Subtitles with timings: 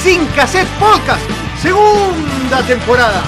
[0.00, 1.22] Sin Cassette Podcast,
[1.60, 3.22] segunda temporada.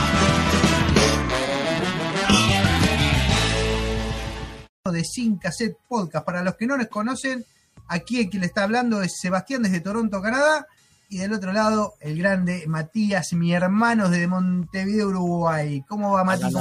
[4.92, 6.24] de Sin Cassette Podcast.
[6.26, 7.44] Para los que no nos conocen,
[7.88, 10.66] aquí el que le está hablando es Sebastián desde Toronto, Canadá.
[11.08, 15.82] Y del otro lado, el grande Matías, mi hermano desde Montevideo, Uruguay.
[15.88, 16.52] ¿Cómo va, Matías?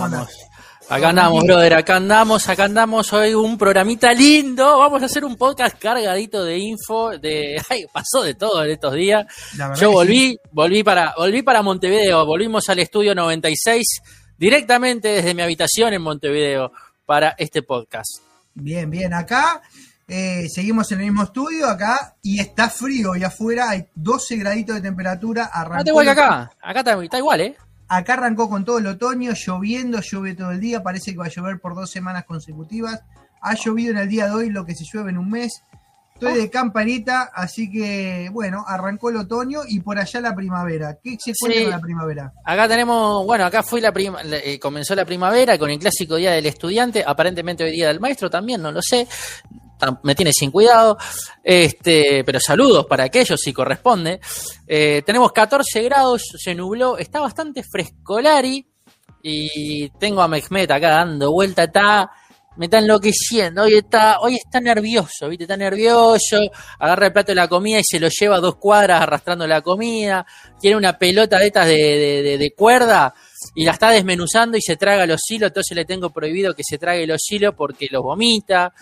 [0.90, 4.78] Acá andamos, brother, acá andamos, acá andamos hoy un programita lindo.
[4.78, 8.94] Vamos a hacer un podcast cargadito de info, de ay, pasó de todo en estos
[8.94, 9.26] días.
[9.80, 10.40] Yo volví, sí.
[10.52, 13.86] volví para, volví para Montevideo, volvimos al estudio 96
[14.38, 16.72] directamente desde mi habitación en Montevideo
[17.06, 18.20] para este podcast.
[18.54, 19.14] Bien, bien.
[19.14, 19.62] Acá
[20.08, 23.16] eh, seguimos en el mismo estudio, acá, y está frío.
[23.16, 25.46] Y afuera hay 12 graditos de temperatura.
[25.46, 27.56] Arrancó No te igual que acá, acá está, está igual, ¿eh?
[27.88, 31.30] Acá arrancó con todo el otoño, lloviendo, llueve todo el día, parece que va a
[31.30, 33.02] llover por dos semanas consecutivas.
[33.42, 35.64] Ha llovido en el día de hoy lo que se llueve en un mes.
[36.16, 40.98] Estoy de campanita, así que bueno, arrancó el otoño y por allá la primavera.
[41.04, 41.64] ¿Qué se cuenta Sí.
[41.66, 42.34] con la primavera?
[42.46, 46.32] Acá tenemos, bueno, acá fue la prima, eh, comenzó la primavera con el clásico día
[46.32, 49.06] del estudiante, aparentemente hoy día del maestro también, no lo sé,
[50.04, 50.98] me tiene sin cuidado,
[51.44, 54.20] este, pero saludos para aquellos si corresponde.
[54.68, 58.66] Eh, tenemos 14 grados, se nubló, está bastante frescolari
[59.22, 62.12] y tengo a Mehmet acá dando vuelta, está,
[62.58, 66.40] me está enloqueciendo, hoy está, hoy está nervioso, viste, está nervioso,
[66.80, 69.62] agarra el plato de la comida y se lo lleva a dos cuadras arrastrando la
[69.62, 70.26] comida,
[70.60, 73.14] tiene una pelota de estas de, de- cuerda
[73.56, 76.78] y la está desmenuzando y se traga los hilos, entonces le tengo prohibido que se
[76.78, 78.74] trague los hilos porque los vomita,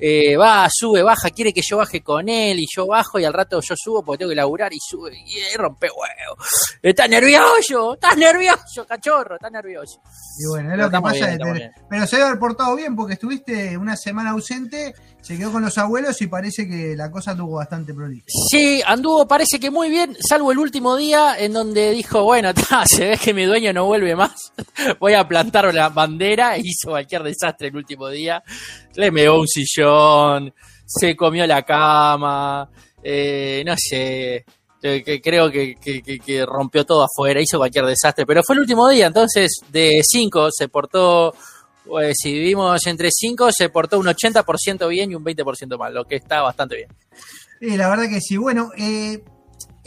[0.00, 3.32] Eh, va, sube, baja, quiere que yo baje con él y yo bajo y al
[3.32, 6.36] rato yo subo porque tengo que laburar y sube y rompe huevo.
[6.82, 10.00] Estás nervioso, estás nervioso, cachorro, estás nervioso.
[10.38, 11.70] Y bueno, es lo que pasa bien, de.
[11.88, 15.76] Pero se debe haber portado bien porque estuviste una semana ausente, se quedó con los
[15.78, 18.24] abuelos y parece que la cosa tuvo bastante prolija.
[18.50, 22.86] Sí, anduvo parece que muy bien, salvo el último día en donde dijo, bueno, ta,
[22.86, 24.52] se ve que mi dueño no vuelve más,
[25.00, 28.42] voy a plantar la bandera, hizo cualquier desastre el último día,
[28.94, 30.52] le meó un sillón,
[30.84, 32.68] se comió la cama,
[33.02, 34.44] eh, no sé,
[34.82, 39.60] eh, creo que, rompió todo afuera, hizo cualquier desastre, pero fue el último día, entonces
[39.70, 41.34] de 5 se portó,
[41.84, 46.04] pues, si vivimos entre 5, se portó un 80% bien y un 20% mal, lo
[46.04, 46.88] que está bastante bien.
[47.60, 48.36] Sí, la verdad que sí.
[48.36, 49.20] Bueno, eh,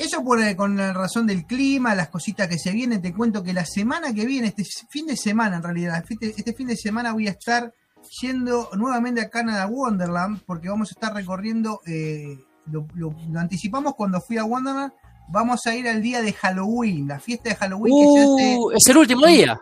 [0.03, 3.01] eso por, eh, con la razón del clima, las cositas que se vienen.
[3.01, 6.53] Te cuento que la semana que viene, este fin de semana en realidad, este, este
[6.53, 7.73] fin de semana voy a estar
[8.21, 13.95] yendo nuevamente a Canada Wonderland porque vamos a estar recorriendo, eh, lo, lo- lo anticipamos
[13.95, 14.91] cuando fui a Wonderland,
[15.29, 18.57] vamos a ir al día de Halloween, la fiesta de Halloween que se hace...
[18.59, 19.59] Uh, es el último día.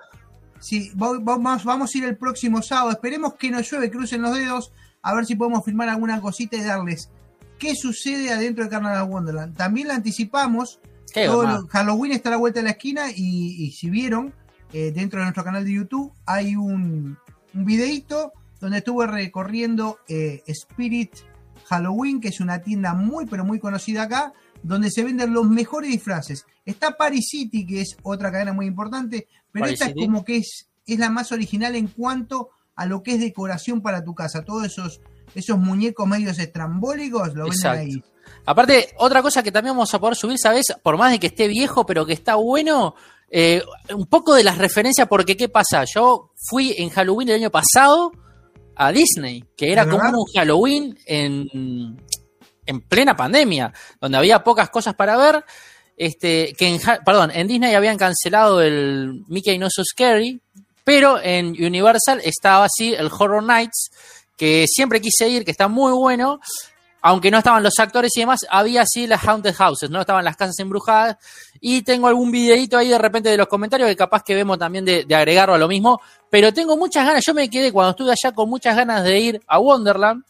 [0.60, 2.92] Sí, va- vamos, vamos a ir el próximo sábado.
[2.92, 6.64] Esperemos que no llueve, crucen los dedos, a ver si podemos filmar alguna cosita y
[6.64, 7.10] darles
[7.60, 9.56] qué sucede adentro de Carnaval Wonderland.
[9.56, 10.80] También la anticipamos.
[11.14, 14.34] Todo Halloween está a la vuelta de la esquina y, y si vieron,
[14.74, 17.18] eh, dentro de nuestro canal de YouTube hay un,
[17.56, 21.12] un videíto donde estuve recorriendo eh, Spirit
[21.66, 25.92] Halloween, que es una tienda muy pero muy conocida acá, donde se venden los mejores
[25.92, 26.46] disfraces.
[26.66, 30.02] Está Paris City, que es otra cadena muy importante, pero Paris esta City.
[30.02, 33.82] es como que es, es la más original en cuanto a lo que es decoración
[33.82, 34.44] para tu casa.
[34.44, 35.02] Todos esos,
[35.36, 37.80] esos muñecos medios estrambólicos lo venden Exacto.
[37.80, 38.04] ahí.
[38.46, 40.68] Aparte, otra cosa que también vamos a poder subir, ¿sabes?
[40.82, 42.96] Por más de que esté viejo, pero que está bueno,
[43.30, 43.62] eh,
[43.94, 45.84] un poco de las referencias, porque ¿qué pasa?
[45.86, 48.12] Yo fui en Halloween el año pasado
[48.76, 52.00] a Disney, que era ¿De como un Halloween en,
[52.66, 55.44] en plena pandemia, donde había pocas cosas para ver.
[55.98, 60.42] Este, que en, perdón, en Disney habían cancelado el Mickey No So Scary,
[60.84, 63.92] pero en Universal estaba así el Horror Nights,
[64.40, 66.40] que siempre quise ir, que está muy bueno,
[67.02, 70.00] aunque no estaban los actores y demás, había así las haunted houses, ¿no?
[70.00, 71.18] Estaban las casas embrujadas.
[71.60, 74.86] Y tengo algún videito ahí de repente de los comentarios que capaz que vemos también
[74.86, 76.00] de, de agregarlo a lo mismo.
[76.30, 79.42] Pero tengo muchas ganas, yo me quedé cuando estuve allá con muchas ganas de ir
[79.46, 80.24] a Wonderland.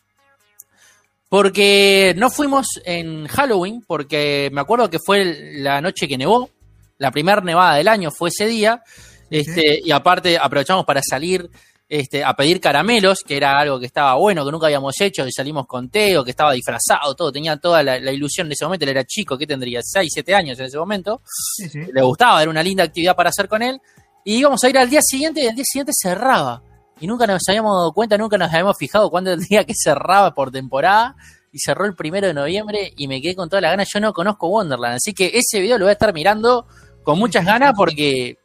[1.29, 6.49] Porque no fuimos en Halloween, porque me acuerdo que fue la noche que nevó,
[6.97, 8.83] la primera nevada del año fue ese día.
[9.29, 11.47] Este, Y aparte aprovechamos para salir
[11.89, 15.31] este, a pedir caramelos, que era algo que estaba bueno, que nunca habíamos hecho, que
[15.31, 18.85] salimos con Teo, que estaba disfrazado, todo, tenía toda la, la ilusión en ese momento,
[18.85, 21.79] él era chico, que tendría 6, 7 años en ese momento, Sí, sí.
[21.91, 23.81] le gustaba, era una linda actividad para hacer con él,
[24.23, 26.61] y íbamos a ir al día siguiente y el día siguiente cerraba.
[27.01, 30.33] Y nunca nos habíamos dado cuenta, nunca nos habíamos fijado cuándo el día que cerraba
[30.33, 31.15] por temporada.
[31.51, 33.87] Y cerró el primero de noviembre y me quedé con toda la ganas.
[33.91, 36.67] Yo no conozco Wonderland, así que ese video lo voy a estar mirando
[37.01, 38.37] con muchas ganas porque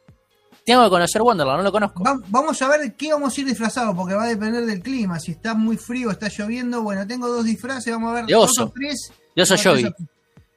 [0.64, 2.02] tengo que conocer Wonderland, no lo conozco.
[2.02, 5.18] Va- vamos a ver qué vamos a ir disfrazados, porque va a depender del clima.
[5.20, 6.82] Si está muy frío, está lloviendo.
[6.82, 8.26] Bueno, tengo dos disfraces, vamos a ver.
[8.26, 8.72] De oso.
[8.74, 9.10] tres.
[9.36, 9.90] Yo soy Yogi.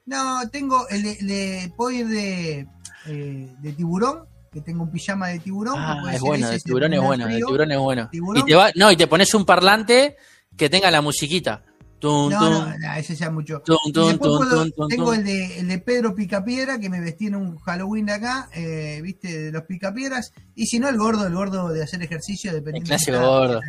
[0.05, 2.67] No, tengo el de, de- puedo ir de,
[3.07, 5.75] eh, de tiburón, que tengo un pijama de tiburón.
[5.77, 7.45] Ah, es bueno, si tiburón es bueno, frío.
[7.45, 8.09] tiburón es bueno.
[8.09, 8.43] Tiburón.
[8.43, 10.15] Y te va, no, y te pones un parlante
[10.55, 11.63] que tenga la musiquita.
[12.01, 13.61] No, no, no, ese ya mucho.
[13.85, 17.57] Y después puedo- tengo el de, el de Pedro Picapiedra, que me vestí en un
[17.57, 20.31] Halloween de acá, eh, viste, de los Picapiedras.
[20.55, 22.85] Y si no, el gordo, el gordo de hacer ejercicio, dependiendo.
[22.93, 23.61] El clásico de gordo.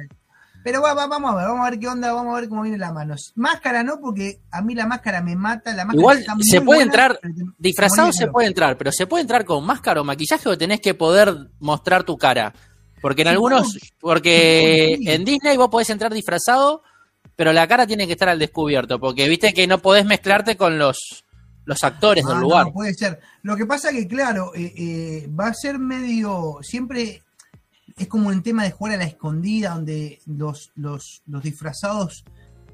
[0.65, 2.63] Pero va, va, vamos a ver, vamos a ver qué onda, vamos a ver cómo
[2.63, 3.15] viene la mano.
[3.37, 5.71] Máscara no, porque a mí la máscara me mata.
[5.73, 7.21] La máscara Igual está muy se puede buena, entrar
[7.59, 10.95] Disfrazado se puede entrar, pero se puede entrar con máscara o maquillaje o tenés que
[10.95, 12.53] poder mostrar tu cara.
[13.01, 15.09] Porque en Sí, algunos, porque sí.
[15.09, 16.83] en Disney vos podés entrar disfrazado,
[17.39, 20.77] pero la cara tiene que estar al descubierto, porque viste que no podés mezclarte con
[20.77, 21.25] los,
[21.67, 22.73] los actores Ah, del no, lugar.
[22.73, 23.21] puede ser.
[23.43, 26.59] Lo que pasa que, claro, eh, eh, va a ser medio.
[26.63, 27.23] Siempre
[27.97, 32.25] es como un tema de jugar a la escondida, donde los, los, los disfrazados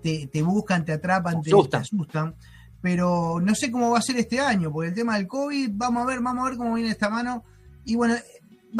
[0.02, 1.82] te, te buscan, te atrapan, te, Asustan.
[1.82, 2.34] te asustan.
[2.80, 6.04] Pero no sé cómo va a ser este año, porque el tema del COVID, vamos
[6.04, 7.44] a ver, vamos a ver cómo viene esta mano.
[7.84, 8.14] Y bueno,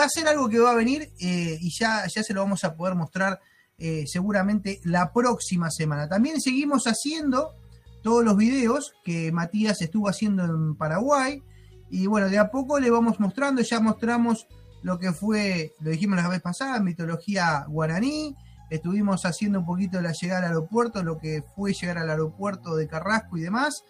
[0.00, 2.64] va a ser algo que va a venir eh, y ya, ya se lo vamos
[2.64, 3.38] a poder mostrar
[3.78, 6.08] eh, seguramente la próxima semana.
[6.08, 7.54] También seguimos haciendo
[8.02, 11.42] todos los videos que Matías estuvo haciendo en Paraguay.
[11.90, 14.46] Y bueno, de a poco le vamos mostrando, ya mostramos
[14.82, 18.36] lo que fue, lo dijimos la vez pasada, mitología guaraní.
[18.70, 22.86] Estuvimos haciendo un poquito la llegada al aeropuerto, lo que fue llegar al aeropuerto de
[22.86, 23.84] Carrasco y demás.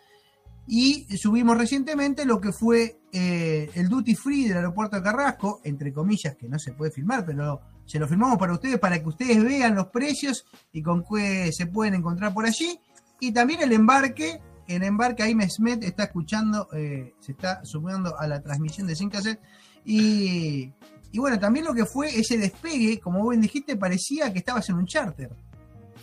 [0.67, 5.93] Y subimos recientemente lo que fue eh, el duty free del aeropuerto de Carrasco, entre
[5.93, 9.43] comillas, que no se puede filmar, pero se lo filmamos para ustedes, para que ustedes
[9.43, 12.79] vean los precios y con qué se pueden encontrar por allí.
[13.21, 18.27] Y también el embarque, el embarque ahí Mesmet está escuchando, eh, se está sumando a
[18.27, 19.41] la transmisión de Sin Cassette.
[19.85, 20.73] Y,
[21.13, 24.77] y bueno, también lo que fue ese despegue, como bien dijiste, parecía que estabas en
[24.77, 25.31] un charter.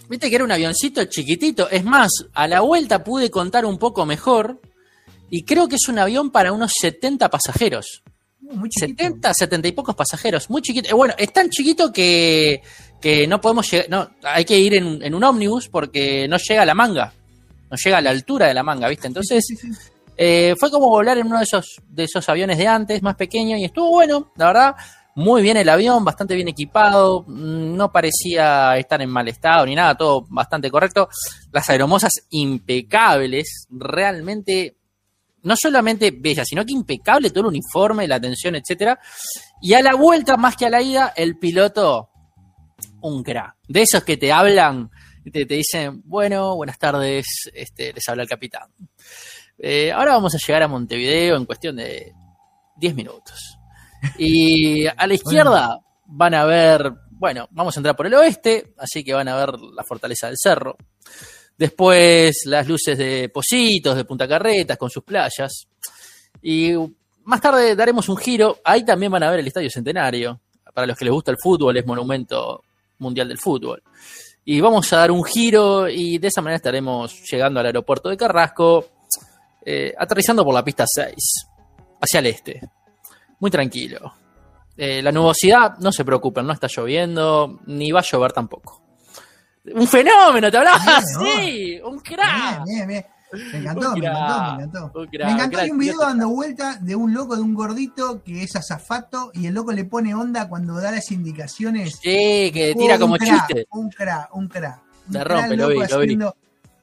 [0.10, 1.69] Viste que era un avioncito chiquitito.
[1.69, 4.62] Es más, a la vuelta pude contar un poco mejor.
[5.30, 8.04] Y creo que es un avión para unos 70 pasajeros.
[8.53, 9.03] Muy chiquito.
[9.03, 10.50] 70, 70 y pocos pasajeros.
[10.50, 10.89] Muy chiquito.
[10.89, 12.62] Eh, Bueno, es tan chiquito que,
[13.01, 13.88] que no podemos llegar.
[13.89, 17.13] No, hay que ir en, en un ómnibus porque no llega a la manga.
[17.69, 19.07] No llega a la altura de la manga, ¿viste?
[19.07, 19.80] Entonces, Sí, sí, sí.
[20.18, 23.56] eh, fue como volar en uno de esos, de esos aviones de antes, más pequeño,
[23.57, 24.75] y estuvo bueno, la verdad.
[25.13, 29.75] Muy bien el avión, bastante bien equipado, mm, no parecía estar en mal estado ni
[29.75, 31.09] nada, todo bastante correcto.
[31.51, 34.77] Las aeromosas impecables, realmente,
[35.43, 38.99] no solamente bellas, sino que impecable todo el uniforme, la atención, etcétera.
[39.61, 42.09] Y a la vuelta, más que a la ida, el piloto,
[43.01, 43.55] un cra.
[43.67, 44.89] De esos que te hablan,
[45.31, 48.69] te, te dicen, bueno, buenas tardes, este, les habla el capitán.
[49.57, 52.13] Eh, ahora vamos a llegar a Montevideo en cuestión de
[52.77, 53.57] 10 minutos.
[54.17, 59.03] Y a la izquierda van a ver, bueno, vamos a entrar por el oeste, así
[59.03, 60.77] que van a ver la fortaleza del cerro.
[61.58, 65.67] Después las luces de Positos, de Punta Carretas, con sus playas.
[66.41, 66.74] Y
[67.24, 68.60] más tarde daremos un giro.
[68.63, 70.39] Ahí también van a ver el Estadio Centenario.
[70.74, 72.63] Para los que les gusta el fútbol, es monumento
[73.00, 73.84] mundial del fútbol.
[74.46, 78.17] Y vamos a dar un giro y de esa manera estaremos llegando al aeropuerto de
[78.17, 78.86] Carrasco,
[79.63, 81.15] eh, aterrizando por la pista 6,
[82.01, 82.62] hacia el este.
[83.39, 84.13] Muy tranquilo.
[84.75, 88.80] Eh, la nubosidad, no se preocupen, no está lloviendo, ni va a llover tampoco.
[89.63, 92.63] Un fenómeno, te hablaba así, un crack.
[92.65, 93.06] Bien, bien, bien.
[93.53, 94.91] Me encantó, me encantó, me encantó.
[95.10, 98.56] Me encantó hay un video dando vuelta de un loco, de un gordito que es
[98.56, 102.00] azafato y el loco le pone onda cuando da las indicaciones.
[102.01, 103.68] Sí, que tira como chiste.
[103.72, 104.82] Un cra, un cra.
[105.10, 106.18] Cra rompe, lo vi, lo vi.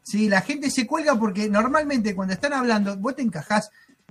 [0.03, 3.71] Sí, la gente se cuelga porque normalmente cuando están hablando, vos te encajás,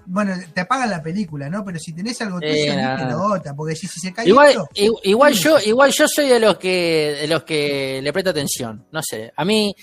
[0.09, 1.63] bueno, te apagan la película, ¿no?
[1.65, 2.97] Pero si tenés algo tuyo, Eh, ni nada.
[2.97, 4.69] pelota, porque si, si se cae Igual, esto,
[5.03, 8.85] igual yo, igual yo soy de los que, de los que le presto atención.
[8.91, 9.75] No sé, a mí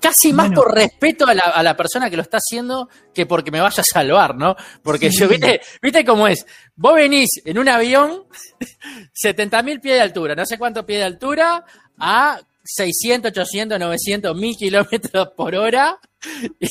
[0.00, 0.62] casi más Bueno.
[0.62, 3.80] por respeto a la, a la persona que lo está haciendo que porque me vaya
[3.80, 4.54] a salvar, ¿no?
[4.82, 5.18] Porque Sí.
[5.20, 6.46] yo, viste, viste cómo es.
[6.76, 8.24] Vos venís en un avión,
[9.14, 11.64] 70.000 pies de altura, no sé cuántos pies de altura,
[11.98, 15.98] a 600, 800, 900, 1000 kilómetros por hora,
[16.60, 16.68] y,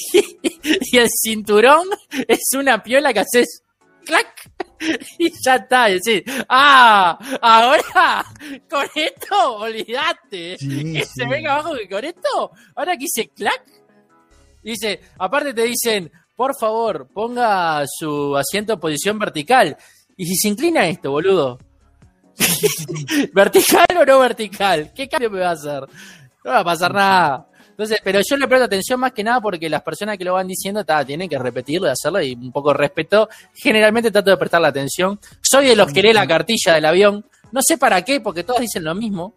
[0.62, 1.88] y el cinturón
[2.28, 3.64] es una piola que haces
[4.06, 4.50] clac
[5.18, 8.26] y ya está, y decís, ah, ahora
[8.70, 10.58] con esto, olvidate.
[10.58, 11.12] Sí, que sí.
[11.16, 13.64] se venga abajo que con esto, ahora que hice clac.
[14.64, 19.78] Dice, aparte te dicen, por favor, ponga su asiento en posición vertical.
[20.16, 21.60] Y si se inclina esto, boludo,
[23.34, 24.92] ¿vertical o no vertical?
[24.96, 25.88] ¿Qué cambio me va a hacer?
[26.44, 27.46] No va a pasar nada.
[27.70, 30.48] Entonces, pero yo le presto atención más que nada porque las personas que lo van
[30.48, 33.30] diciendo ta, tienen que repetirlo y hacerlo y un poco de respeto.
[33.54, 35.18] Generalmente trato de prestar la atención.
[35.42, 37.26] Soy de los que lee la cartilla del avión.
[37.52, 39.34] No sé para qué, porque todos dicen lo mismo,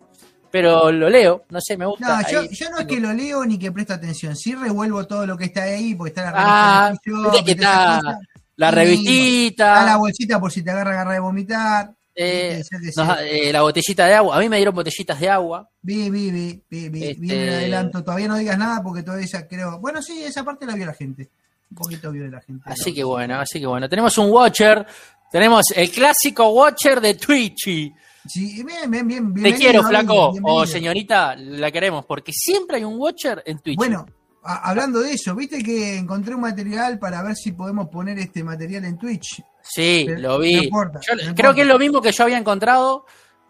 [0.51, 1.45] pero lo leo.
[1.51, 2.21] No sé, me gusta.
[2.21, 4.35] No, yo, Ahí yo no es que lo leo ni que presto atención.
[4.35, 8.01] Sí revuelvo todo lo que está ahí, porque está la Ah, revista que está está
[8.03, 8.19] cosa.
[8.57, 9.75] La revistita.
[9.75, 11.93] Está la bolsita por si te agarra agarra de vomitar.
[12.15, 12.63] Eh,
[12.97, 14.37] nos- eh, la botellita de agua.
[14.37, 15.69] A mí me dieron botellitas de agua.
[15.81, 18.03] Vi, vi, vi, vi, vi, Este- vi en el adelanto.
[18.05, 19.79] Todavía no digas nada porque todavía esa creo.
[19.81, 21.31] Bueno, sí, esa parte la vio la gente.
[21.71, 22.63] Un poquito vio la gente.
[22.67, 23.89] Así que bueno, así que bueno.
[23.89, 24.87] Tenemos un Watcher.
[25.31, 27.93] Tenemos el clásico Watcher de Twitchy.
[28.29, 29.35] Sí, bien, bien, bien.
[29.43, 30.29] Te quiero, flaco.
[30.29, 30.67] O bienvenido.
[30.67, 32.05] señorita, la queremos.
[32.05, 33.77] Porque siempre hay un Watcher en Twitch.
[33.79, 34.05] Bueno,
[34.43, 38.85] hablando de eso, viste que encontré un material para ver si podemos poner este material
[38.85, 39.43] en Twitch.
[39.63, 40.57] Sí, lo vi.
[40.57, 41.55] no importa, Yo creo importa.
[41.55, 43.07] que es lo mismo que yo había encontrado,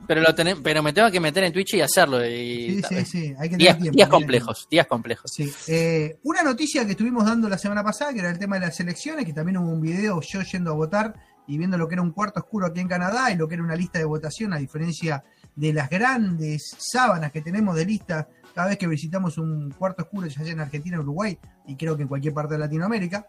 [0.06, 0.28] pero lo
[0.62, 2.24] pero me tengo que meter en Twitch y hacerlo.
[2.26, 3.34] Y, Sí, sí, sí.
[3.38, 4.08] Hay que tener días, tiempo.
[4.16, 5.30] complejos, días complejos.
[5.34, 8.66] Sí, eh, una noticia que estuvimos dando la semana pasada, que era el tema de
[8.66, 11.14] las elecciones, que también hubo un video yo yendo a votar
[11.46, 13.64] y viendo lo que era un cuarto oscuro aquí en Canadá y lo que era
[13.64, 18.68] una lista de votación, a diferencia de las grandes sábanas que tenemos de lista cada
[18.68, 22.08] vez que visitamos un cuarto oscuro, ya sea en Argentina, Uruguay y creo que en
[22.08, 23.26] cualquier parte de Latinoamérica.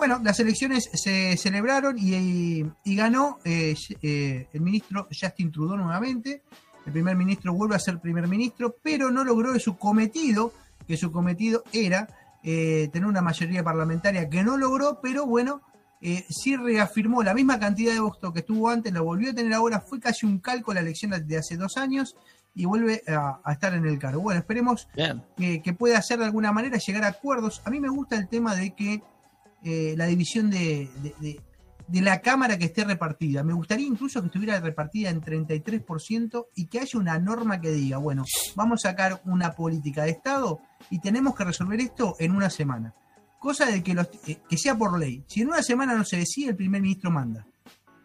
[0.00, 6.42] Bueno, las elecciones se celebraron y, y ganó eh, eh, el ministro Justin Trudeau nuevamente.
[6.86, 10.54] El primer ministro vuelve a ser primer ministro, pero no logró su cometido,
[10.88, 12.08] que su cometido era
[12.42, 15.60] eh, tener una mayoría parlamentaria que no logró, pero bueno,
[16.00, 19.82] sí reafirmó la misma cantidad de votos que tuvo antes, la volvió a tener ahora,
[19.82, 22.16] fue casi un calco la elección de hace dos años
[22.54, 24.22] y vuelve a, a estar en el cargo.
[24.22, 24.88] Bueno, esperemos
[25.36, 27.60] que, que pueda hacer de alguna manera llegar a acuerdos.
[27.66, 29.02] A mí me gusta el tema de que
[29.64, 31.40] eh, la división de, de- de-
[31.88, 33.42] de la Cámara que esté repartida.
[33.42, 37.96] Me gustaría incluso que estuviera repartida en 33% y que haya una norma que diga,
[37.98, 38.24] bueno,
[38.54, 42.94] vamos a sacar una política de Estado y tenemos que resolver esto en una semana.
[43.40, 45.24] Cosa de que, los, eh, que sea por ley.
[45.26, 47.44] Si en una semana no se decide, el primer ministro manda.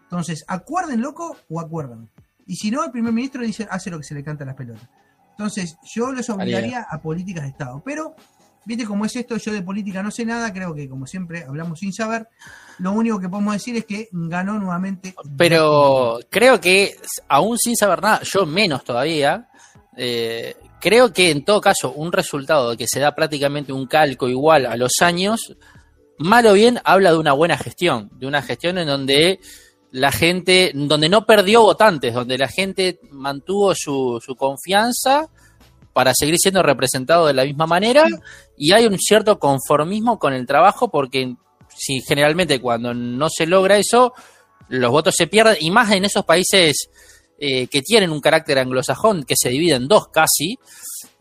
[0.03, 2.09] Entonces, acuerden loco o acuerdan.
[2.47, 4.55] Y si no, el primer ministro dice, hace lo que se le canta a las
[4.55, 4.89] pelotas.
[5.31, 7.83] Entonces, yo los obligaría a políticas de Estado.
[7.85, 8.15] Pero,
[8.65, 11.79] viste cómo es esto, yo de política no sé nada, creo que como siempre hablamos
[11.79, 12.27] sin saber.
[12.79, 15.15] Lo único que podemos decir es que ganó nuevamente.
[15.37, 16.97] Pero creo que,
[17.29, 19.49] aún sin saber nada, yo menos todavía,
[19.95, 24.65] eh, creo que en todo caso un resultado que se da prácticamente un calco igual
[24.65, 25.55] a los años,
[26.17, 29.39] mal o bien habla de una buena gestión, de una gestión en donde
[29.91, 35.29] la gente, donde no perdió votantes, donde la gente mantuvo su, su confianza
[35.95, 38.05] para seguir siendo representado de la misma manera
[38.57, 41.37] y hay un cierto conformismo con el trabajo porque
[41.73, 44.11] si generalmente cuando no se logra eso,
[44.67, 46.89] los votos se pierden y más en esos países
[47.39, 50.59] eh, que tienen un carácter anglosajón que se divide en dos casi,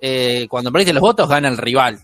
[0.01, 2.01] eh, cuando perdiste los votos gana el rival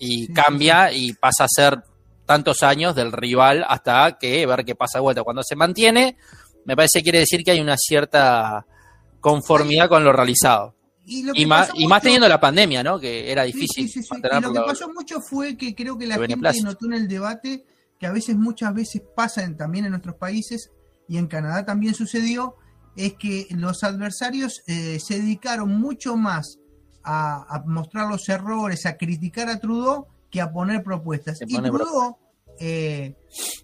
[0.00, 1.82] y Sí, cambia y pasa a ser
[2.24, 5.22] tantos años del rival hasta que ver qué pasa de vuelta.
[5.24, 6.16] Cuando se mantiene,
[6.64, 8.64] me parece que quiere decir que hay una cierta
[9.20, 10.74] conformidad con lo realizado.
[11.06, 12.98] Y, lo Y que más, y más teniendo la pandemia, ¿no?
[12.98, 14.08] Que era difícil sí, sí, sí.
[14.16, 16.66] Y lo que pasó mucho fue que creo que la gente beneplácito.
[16.66, 17.64] notó en el debate
[17.98, 20.70] que a veces, muchas veces pasa en- también en nuestros países
[21.08, 22.56] y en Canadá también sucedió,
[22.96, 26.58] es que los adversarios eh, se dedicaron mucho más
[27.02, 31.38] a, a mostrar los errores, a criticar a Trudeau, que a poner propuestas.
[31.38, 32.16] Se Y pone Trudeau,
[32.58, 33.14] eh,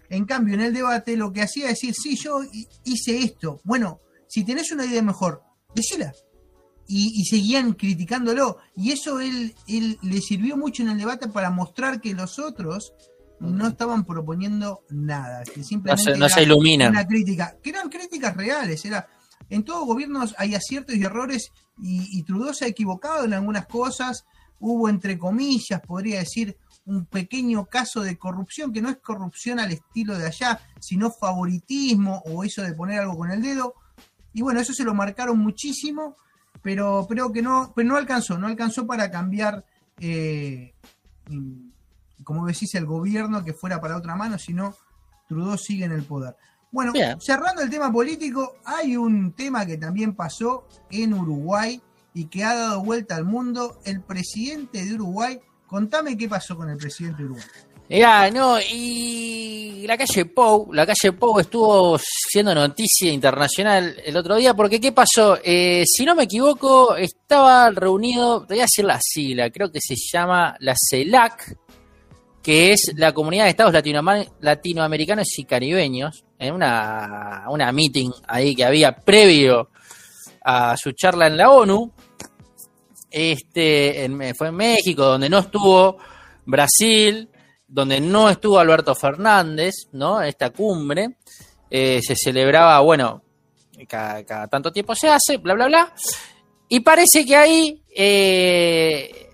[0.09, 3.59] en cambio, en el debate lo que hacía es decir, sí, yo hi- hice esto.
[3.63, 5.41] Bueno, si tenés una idea mejor,
[5.73, 6.13] decila
[6.91, 8.57] y, y seguían criticándolo.
[8.75, 12.93] Y eso él, él le sirvió mucho en el debate para mostrar que los otros
[13.39, 16.91] no estaban proponiendo nada, que no simplemente se, no se iluminan.
[16.91, 19.07] una crítica, que eran críticas reales, era
[19.49, 23.67] en todos gobiernos hay aciertos y errores y, y Trudeau se ha equivocado en algunas
[23.67, 24.25] cosas,
[24.59, 29.71] hubo entre comillas, podría decir, un pequeño caso de corrupción, que no es corrupción al
[29.71, 33.75] estilo de allá, sino favoritismo o eso de poner algo con el dedo.
[34.33, 36.15] Y bueno, eso se lo marcaron muchísimo,
[36.61, 39.65] pero creo que no, pero no alcanzó, no alcanzó para cambiar,
[39.99, 40.73] eh,
[42.23, 44.75] como decís, el gobierno que fuera para otra mano, sino
[45.27, 46.35] Trudeau sigue en el poder.
[46.71, 51.81] Bueno, cerrando el tema político, hay un tema que también pasó en Uruguay
[52.13, 53.79] y que ha dado vuelta al mundo.
[53.83, 57.45] El presidente de Uruguay, contame qué pasó con el presidente de Uruguay.
[57.91, 64.37] Mirá, no, y la calle Pou, la calle Pou estuvo siendo noticia internacional el otro
[64.37, 65.37] día, porque ¿qué pasó?
[65.43, 69.79] Eh, si no me equivoco, estaba reunido, te voy a decir la sigla, creo que
[69.81, 71.57] se llama la CELAC,
[72.41, 73.73] que es la Comunidad de Estados
[74.39, 79.69] Latinoamericanos y Caribeños, en una, una meeting ahí que había previo
[80.45, 81.91] a su charla en la ONU.
[83.09, 85.97] Este, fue en México, donde no estuvo
[86.45, 87.27] Brasil,
[87.71, 90.21] donde no estuvo Alberto Fernández, ¿no?
[90.21, 91.15] Esta cumbre.
[91.69, 93.23] Eh, se celebraba, bueno,
[93.87, 95.93] cada, tanto tiempo se hace, bla, bla, bla.
[96.67, 99.29] Y parece que ahí eh,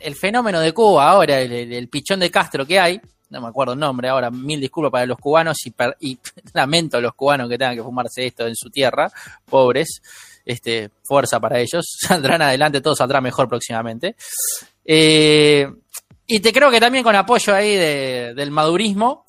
[0.00, 3.78] el fenómeno de Cuba, ahora, el, pichón de Castro que hay, no me acuerdo el
[3.78, 5.58] nombre ahora, mil disculpas para los cubanos
[6.00, 6.18] y,
[6.54, 9.08] lamento a los cubanos que tengan que fumarse esto en su tierra,
[9.48, 10.02] pobres,
[10.44, 14.16] este, fuerza para ellos, saldrán adelante, todo saldrá mejor próximamente.
[14.84, 15.68] Eh,
[16.30, 19.24] y te creo que también con apoyo ahí del madurismo,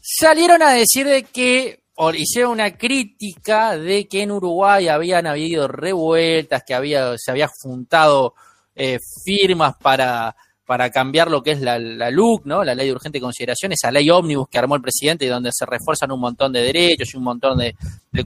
[0.00, 5.66] salieron a decir de que, o hicieron una crítica de que en Uruguay habían habido
[5.66, 8.34] revueltas, que había, se había juntado
[8.76, 12.62] eh, firmas para, para cambiar lo que es la, la LUC, ¿no?
[12.62, 15.64] La ley de urgente consideración, esa ley ómnibus que armó el presidente y donde se
[15.64, 17.74] refuerzan un montón de derechos y un montón de,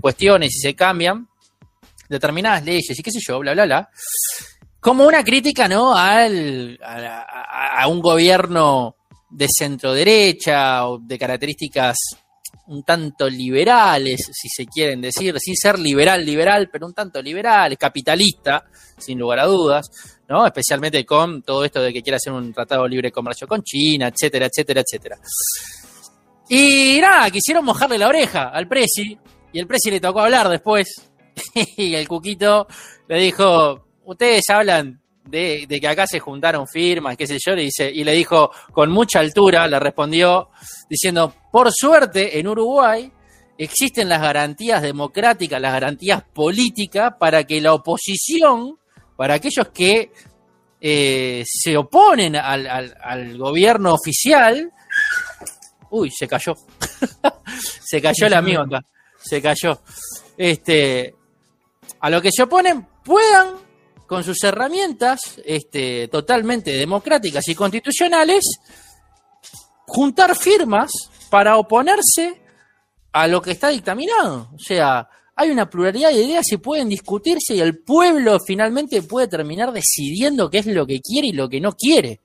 [0.00, 1.28] cuestiones y se cambian
[2.08, 3.90] determinadas leyes y qué sé yo, bla, bla, bla.
[4.80, 5.94] Como una crítica, ¿no?
[5.94, 8.96] Al, a, un gobierno
[9.30, 11.96] de centro derecha o de características
[12.68, 17.76] un tanto liberales, si se quieren decir, sin ser liberal, liberal, pero un tanto liberal,
[17.78, 18.64] capitalista,
[18.96, 19.90] sin lugar a dudas,
[20.28, 20.46] ¿no?
[20.46, 24.08] Especialmente con todo esto de que quiere hacer un tratado de libre comercio con China,
[24.08, 25.18] etcétera, etcétera, etcétera.
[26.48, 29.18] Y nada, quisieron mojarle la oreja al Prezi,
[29.52, 31.10] y el Prezi le tocó hablar después,
[31.76, 32.66] y el Cuquito
[33.08, 38.12] le dijo, ustedes hablan de, que acá se juntaron firmas, qué sé yo, y le
[38.12, 40.48] dijo con mucha altura, le respondió
[40.88, 43.12] diciendo, por suerte en Uruguay
[43.58, 48.78] existen las garantías democráticas, las garantías políticas para que la oposición,
[49.14, 50.10] para aquellos que
[50.80, 54.72] eh, se oponen al, gobierno oficial,
[55.90, 56.54] uy, se cayó,
[57.84, 58.64] se cayó el amigo
[59.20, 59.82] se cayó,
[60.38, 61.14] este,
[62.00, 63.67] a lo que se oponen puedan
[64.08, 68.42] con sus herramientas este, totalmente democráticas y constitucionales,
[69.86, 70.90] juntar firmas
[71.28, 72.40] para oponerse
[73.12, 74.48] a lo que está dictaminado.
[74.54, 79.28] O sea, hay una pluralidad de ideas y pueden discutirse y el pueblo finalmente puede
[79.28, 82.20] terminar decidiendo qué es lo que quiere y lo que no quiere.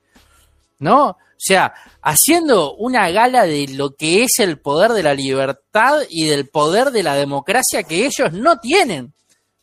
[0.80, 1.10] ¿No?
[1.10, 6.28] O sea, haciendo una gala de lo que es el poder de la libertad y
[6.28, 9.14] del poder de la democracia que ellos no tienen.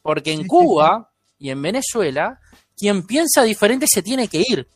[0.03, 1.10] Porque en Cuba,
[1.41, 2.39] y en Venezuela,
[2.77, 4.69] quien piensa diferente se tiene que ir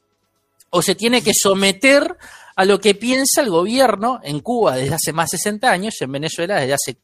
[0.71, 2.17] o se tiene que someter
[2.57, 6.11] a lo que piensa el gobierno en Cuba desde hace más de 60 años, en
[6.11, 6.97] Venezuela desde hace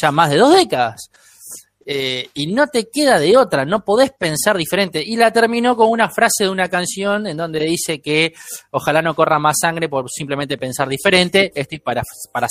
[0.00, 1.10] ya más de dos décadas.
[1.84, 5.02] Eh, y no te queda de otra, no podés pensar diferente.
[5.04, 8.34] Y la terminó con una frase de una canción en donde dice que
[8.70, 11.50] ojalá no corra más sangre por simplemente pensar diferente.
[11.54, 12.46] Estoy para, para,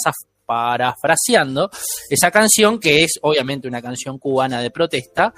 [0.46, 1.70] parafraseando
[2.10, 5.34] esa canción, que es obviamente una canción cubana de protesta,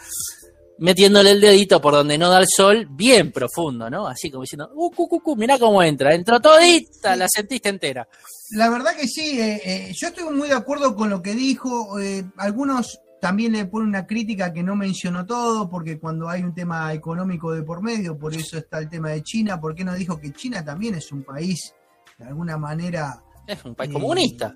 [0.80, 4.08] metiéndole el dedito por donde no da el sol, bien profundo, ¿no?
[4.08, 8.08] Así como diciendo, uh, cu, cu, cu, mirá cómo entra, entró todita, la sentiste entera.
[8.52, 12.00] La verdad que sí, eh, eh, yo estoy muy de acuerdo con lo que dijo,
[12.00, 16.54] eh, algunos también le ponen una crítica que no mencionó todo, porque cuando hay un
[16.54, 19.94] tema económico de por medio, por eso está el tema de China, ¿por qué no
[19.94, 21.74] dijo que China también es un país,
[22.18, 23.24] de alguna manera...
[23.48, 24.56] Es un país comunista.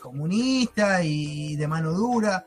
[0.00, 2.44] Comunista y de mano dura.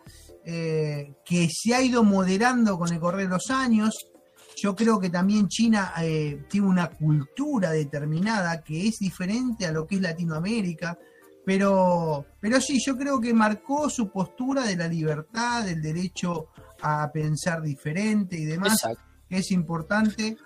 [0.50, 4.08] Eh, que se ha ido moderando con el correr de los años.
[4.56, 9.86] Yo creo que también China eh, tiene una cultura determinada que es diferente a lo
[9.86, 10.98] que es Latinoamérica,
[11.46, 16.48] pero, pero sí, yo creo que marcó su postura de la libertad, del derecho
[16.82, 18.88] a pensar diferente y demás,
[19.30, 20.38] es importante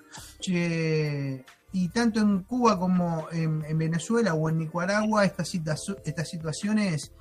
[1.73, 5.53] y tanto en Cuba como en, Venezuela o en Nicaragua estas,
[6.03, 7.11] estas situaciones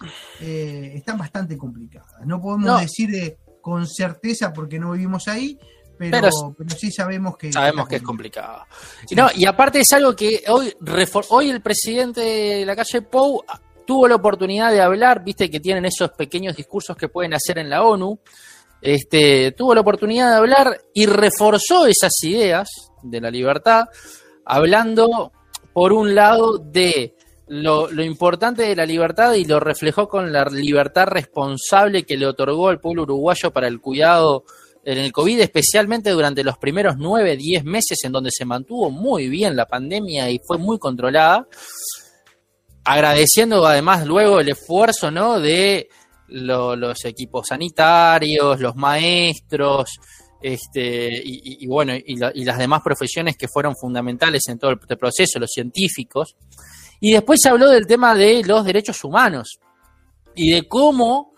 [0.41, 2.27] eh, están bastante complicadas.
[2.27, 5.59] No podemos decir con certeza porque no vivimos ahí,
[5.99, 6.31] pero,
[6.79, 7.53] sí sabemos que...
[7.53, 8.65] Sabemos que es complicado.
[9.09, 10.75] Y, no, y aparte es algo que hoy,
[11.29, 13.45] hoy el presidente de la calle Pou
[13.87, 17.69] tuvo la oportunidad de hablar, viste que tienen esos pequeños discursos que pueden hacer en
[17.69, 18.19] la ONU,
[18.81, 22.69] este, tuvo la oportunidad de hablar y reforzó esas ideas
[23.03, 23.85] de la libertad,
[24.45, 25.33] hablando,
[25.73, 27.15] por un lado, de
[27.51, 32.69] lo, importante de la libertad y lo reflejó con la libertad responsable que le otorgó
[32.69, 34.45] al pueblo uruguayo para el cuidado
[34.85, 39.29] en el COVID, especialmente durante los primeros nueve, diez meses en donde se mantuvo muy
[39.29, 41.49] bien la pandemia y fue muy controlada.
[42.85, 45.41] agradeciendo además luego el esfuerzo ¿no?
[45.41, 45.89] de
[46.29, 49.99] los equipos sanitarios, los maestros,
[50.41, 55.39] este, y, bueno, y, las demás profesiones que fueron fundamentales en todo el este proceso,
[55.39, 56.37] los científicos.
[57.01, 59.59] Y después se habló del tema de los derechos humanos
[60.35, 61.33] y de cómo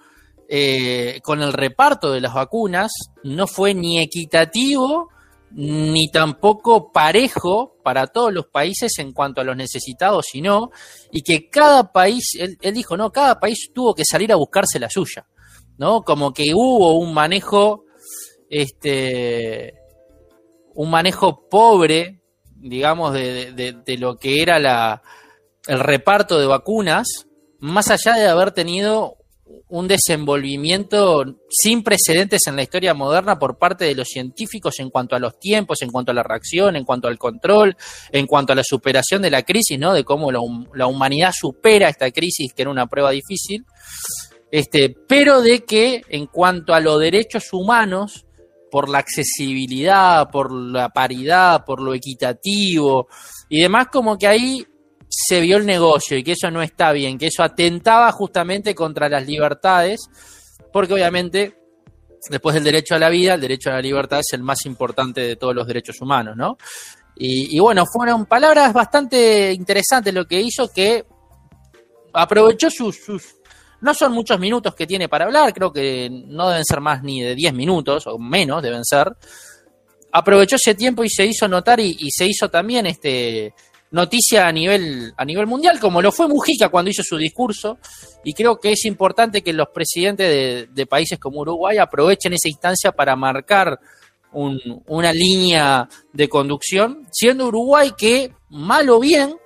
[0.48, 5.08] eh, con el reparto de las vacunas no fue ni equitativo
[5.54, 10.70] ni tampoco parejo para todos los países en cuanto a los necesitados, sino,
[11.10, 14.88] y que cada país, él, dijo, no, cada país tuvo que salir a buscarse la
[14.88, 15.26] suya,
[15.78, 16.02] ¿no?
[16.02, 17.84] Como que hubo un manejo,
[18.52, 19.74] este,
[20.74, 22.20] un manejo pobre,
[22.54, 25.02] digamos, de, de lo que era la,
[25.66, 27.26] el reparto de vacunas,
[27.58, 29.16] más allá de haber tenido
[29.68, 35.16] un desenvolvimiento sin precedentes en la historia moderna por parte de los científicos en cuanto
[35.16, 37.76] a los tiempos, en cuanto a la reacción, en cuanto al control,
[38.10, 39.94] en cuanto a la superación de la crisis, ¿no?
[39.94, 43.64] De cómo la, humanidad supera esta crisis, que era una prueba difícil.
[44.50, 48.26] Este, pero de que en cuanto a los derechos humanos,
[48.72, 53.06] por la accesibilidad, por la paridad, por lo equitativo
[53.50, 54.66] y demás, como que ahí
[55.10, 59.10] se vio el negocio y que eso no está bien, que eso atentaba justamente contra
[59.10, 60.00] las libertades,
[60.72, 61.54] porque obviamente
[62.30, 65.20] después del derecho a la vida, el derecho a la libertad es el más importante
[65.20, 66.56] de todos los derechos humanos, ¿no?
[67.14, 71.04] Y, bueno, fueron palabras bastante interesantes lo que hizo, que
[72.14, 73.34] aprovechó sus, sus,
[73.82, 77.20] no son muchos minutos que tiene para hablar, creo que no deben ser más ni
[77.22, 79.14] de 10 minutos, o menos deben ser.
[80.12, 83.54] Aprovechó ese tiempo y se hizo notar y, y se hizo también este
[83.92, 87.78] noticia a nivel, a nivel mundial, como lo fue Mujica cuando hizo su discurso,
[88.24, 92.92] y creo que es importante que los presidentes de, países como Uruguay aprovechen esa instancia
[92.92, 93.78] para marcar
[94.32, 99.36] una línea de conducción, siendo Uruguay que, mal o bien,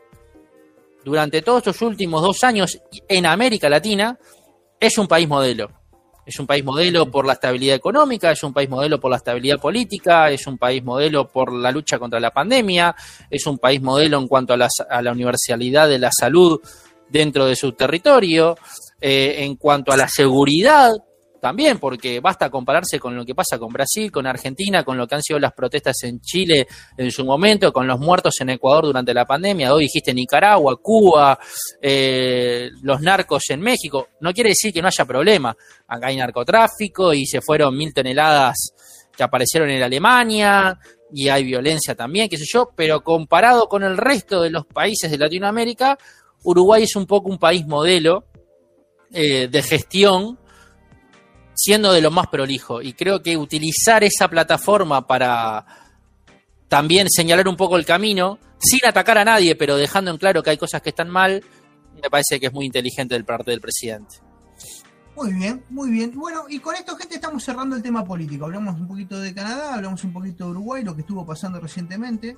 [1.07, 4.19] durante todos estos últimos dos años en América Latina,
[4.81, 5.71] es un país modelo.
[6.27, 9.61] Es un país modelo por la estabilidad económica, es un país modelo por la estabilidad
[9.61, 12.97] política, es un país modelo por la lucha contra la pandemia,
[13.31, 16.61] es un país modelo en cuanto a la, universalidad de la salud
[17.09, 18.59] dentro de su territorio,
[19.01, 20.91] eh, en cuanto a la seguridad
[21.47, 25.15] también, porque basta compararse con lo que pasa con Brasil, con Argentina, con lo que
[25.15, 29.15] han sido las protestas en Chile en su momento, con los muertos en Ecuador durante
[29.15, 31.39] la pandemia, hoy dijiste Nicaragua, Cuba,
[31.81, 35.57] eh, los narcos en México, no quiere decir que no haya problema,
[35.87, 38.73] acá hay narcotráfico y se fueron mil toneladas
[39.17, 40.77] que aparecieron en Alemania,
[41.13, 45.13] y hay violencia también, qué sé yo, pero comparado con el resto de los países
[45.13, 45.97] de Latinoamérica,
[46.43, 48.25] Uruguay es un poco un país modelo
[49.13, 50.41] eh, de gestión
[51.57, 52.83] siendo de lo más prolijo.
[52.83, 55.67] Y creo que utilizar esa plataforma para
[56.69, 60.51] también señalar un poco el camino, sin atacar a nadie, pero dejando en claro que
[60.51, 61.43] hay cosas que están mal,
[62.03, 64.17] me parece que es muy inteligente del parte del presidente.
[65.17, 66.13] Muy bien, muy bien.
[66.15, 68.45] Bueno, y con esto, gente, estamos cerrando el tema político.
[68.45, 72.37] Hablamos un poquito de Canadá, hablamos un poquito de Uruguay, lo que estuvo pasando recientemente.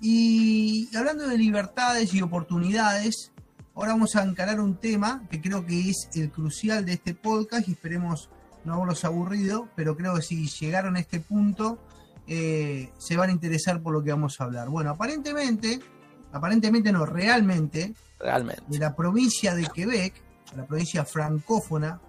[0.00, 3.32] Y hablando de libertades y oportunidades,
[3.74, 7.66] ahora vamos a encarar un tema que creo que es el crucial de este podcast
[7.68, 8.28] y esperemos
[8.64, 11.78] no haberlos aburrido, pero creo que si llegaron a este punto
[12.26, 14.68] eh, se van a interesar por lo que vamos a hablar.
[14.68, 15.80] Bueno, aparentemente,
[16.32, 18.62] aparentemente no, realmente, realmente.
[18.68, 20.14] de la provincia de Quebec,
[20.56, 22.00] la provincia francófona,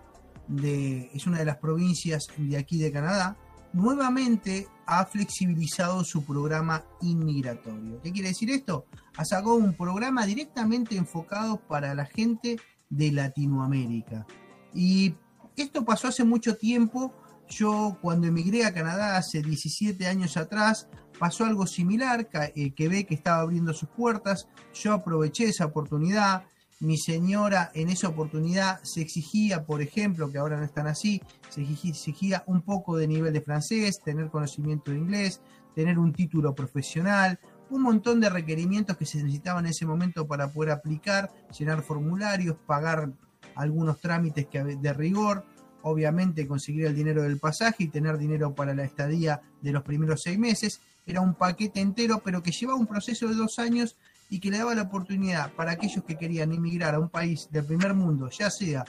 [0.48, 3.36] de, es una de las provincias de aquí de Canadá,
[3.72, 8.00] nuevamente ha flexibilizado su programa inmigratorio.
[8.02, 8.86] ¿Qué quiere decir esto?
[9.18, 14.28] Ha sacado un programa directamente enfocado para la gente de Latinoamérica.
[14.74, 15.16] Y
[15.62, 17.14] esto pasó hace mucho tiempo.
[17.50, 20.88] Yo cuando emigré a Canadá hace 17 años atrás,
[21.20, 26.44] pasó algo similar, eh, que ve que estaba abriendo sus puertas, yo aproveché esa oportunidad,
[26.80, 31.62] mi señora en esa oportunidad se exigía, por ejemplo, que ahora no están así, se
[31.62, 35.42] exigía un poco de nivel de francés, tener conocimiento de inglés,
[35.76, 37.40] tener un título profesional,
[37.70, 42.58] un montón de requerimientos que se necesitaban en ese momento para poder aplicar, llenar formularios,
[42.68, 43.12] pagar
[43.56, 45.46] algunos trámites que de rigor,
[45.84, 50.22] obviamente conseguir el dinero del pasaje y tener dinero para la estadía de los primeros
[50.22, 50.82] seis meses.
[51.06, 53.98] Era un paquete entero, pero que llevaba un proceso de dos años
[54.30, 57.66] y que le daba la oportunidad para aquellos que querían emigrar a un país del
[57.66, 58.86] primer mundo, ya sea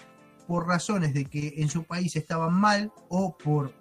[0.46, 3.72] por razones de que en su país estaban mal o por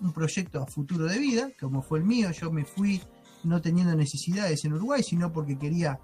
[0.00, 3.00] un proyecto a futuro de vida, como fue el mío, yo me fui
[3.44, 5.98] no teniendo necesidades en Uruguay, sino porque quería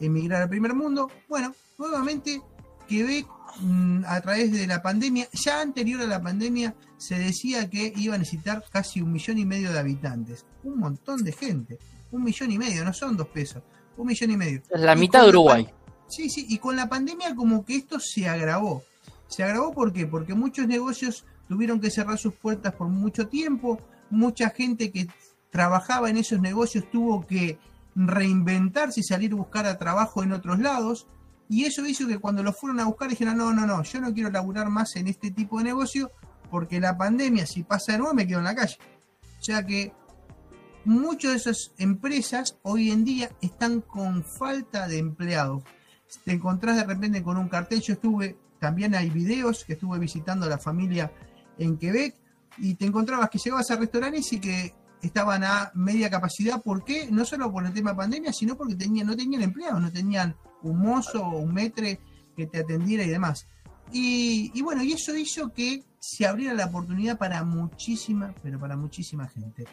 [0.00, 1.10] emigrar al primer mundo.
[1.28, 2.40] Bueno, nuevamente
[2.86, 3.26] Quebec
[3.60, 8.14] mm, a través de la pandemia, ya anterior a la pandemia, se decía que iba
[8.14, 10.46] a necesitar casi un millón y medio de habitantes.
[10.62, 11.78] Un montón de gente.
[12.10, 13.62] Un millón y medio, no son dos pesos.
[13.96, 14.62] Un millón y medio.
[14.70, 15.68] La mitad de Uruguay.
[16.08, 18.82] Sí, sí, y con la pandemia como que esto se agravó.
[19.28, 20.06] Se agravó ¿por qué?
[20.06, 25.08] Porque muchos negocios tuvieron que cerrar sus puertas por mucho tiempo, mucha gente que
[25.50, 27.58] trabajaba en esos negocios tuvo que
[27.94, 31.06] reinventarse y salir a buscar a trabajo en otros lados.
[31.48, 34.12] Y eso hizo que cuando lo fueron a buscar dijeron, no, no, no, yo no
[34.12, 36.10] quiero laburar más en este tipo de negocio
[36.50, 38.78] porque la pandemia, si pasa de nuevo, me quedo en la calle.
[39.40, 39.92] O sea que
[40.84, 45.62] muchas de esas empresas hoy en día están con falta de empleados.
[46.24, 50.46] Te encontrás de repente con un cartel, yo estuve, también hay videos que estuve visitando
[50.46, 51.12] a la familia
[51.58, 52.14] en Quebec
[52.58, 56.62] y te encontrabas que llegabas a restaurantes y que estaban a media capacidad.
[56.62, 57.08] ¿Por qué?
[57.10, 60.80] No solo por el tema pandemia, sino porque tenían, no tenían empleados, no tenían un
[60.80, 62.00] mozo o un metre
[62.36, 63.46] que te atendiera y demás.
[63.92, 69.28] Y, bueno, y eso hizo que se abriera la oportunidad para muchísima, pero para muchísima
[69.28, 69.64] gente.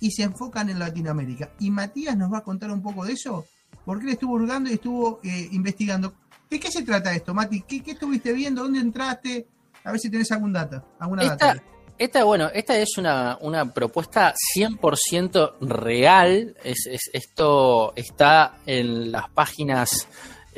[0.00, 1.50] Y se enfocan en Latinoamérica.
[1.58, 3.46] Y Matías nos va a contar un poco de eso,
[3.84, 6.14] porque él estuvo hurgando y estuvo eh, investigando.
[6.48, 7.62] ¿De qué se trata esto, Mati?
[7.62, 8.62] ¿Qué, estuviste viendo?
[8.62, 9.46] ¿Dónde entraste?
[9.84, 11.62] A ver si tenés algún data, alguna data.
[11.98, 16.54] Esta, bueno, esta es una, una propuesta 100% real.
[16.62, 20.06] Es, esto está en las páginas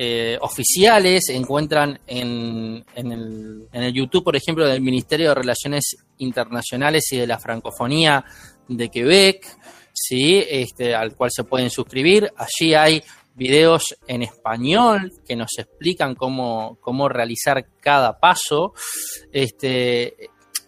[0.00, 1.28] eh, oficiales.
[1.28, 3.12] Encuentran en, en,
[3.72, 8.24] el, YouTube, por ejemplo, del Ministerio de Relaciones Internacionales y de la Francofonía
[8.68, 9.44] de Quebec,
[9.92, 10.40] ¿sí?
[10.48, 12.32] este, al cual se pueden suscribir.
[12.36, 13.02] Allí hay
[13.34, 18.74] videos en español que nos explican cómo, cómo realizar cada paso.
[19.32, 20.14] Este,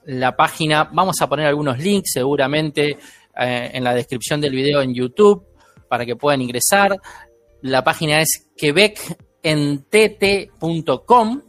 [0.07, 2.99] la página, vamos a poner algunos links seguramente
[3.40, 5.47] eh, en la descripción del video en YouTube
[5.88, 6.97] para que puedan ingresar.
[7.62, 11.42] La página es quebecentete.com,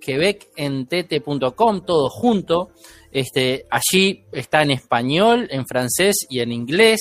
[0.00, 2.70] quebecentete.com, todo junto.
[3.10, 7.00] Este, allí está en español, en francés y en inglés.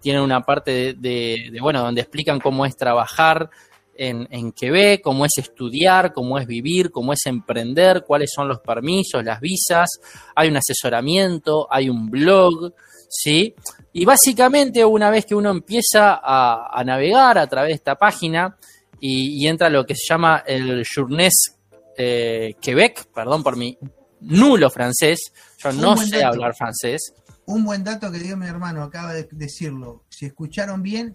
[0.00, 3.50] Tienen una parte de, bueno, donde explican cómo es trabajar
[3.96, 8.60] en, en, Quebec, cómo es estudiar, cómo es vivir, cómo es emprender, cuáles son los
[8.60, 9.88] permisos, las visas,
[10.36, 12.74] hay un asesoramiento, hay un blog,
[13.08, 13.56] ¿sí?
[13.92, 18.56] Y básicamente una vez que uno empieza a, navegar a través de esta página
[19.00, 21.56] y, entra lo que se llama el Journées
[21.96, 23.76] eh, Quebec, perdón por mi
[24.20, 27.12] nulo francés, yo no sé hablar francés.
[27.46, 31.14] Un buen dato que dio mi hermano, acaba de decirlo, si escucharon bien,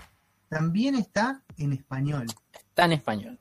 [0.49, 2.25] también está en español
[2.73, 3.39] está en español.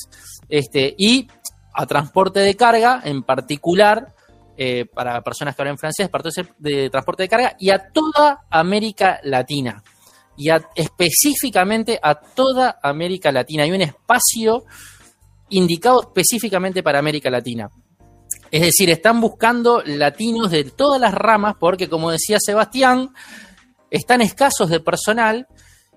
[0.50, 1.28] este, y
[1.74, 4.14] a transporte de carga, en particular
[4.64, 6.08] eh, para personas que hablan francés,
[6.58, 9.82] de transporte de carga, y a toda América Latina.
[10.36, 13.64] Y específicamente a toda América Latina.
[13.64, 14.64] Hay un espacio
[15.48, 17.68] indicado específicamente para América Latina.
[18.52, 23.10] Es decir, están buscando latinos de todas las ramas porque, como decía Sebastián,
[23.90, 25.48] están escasos de personal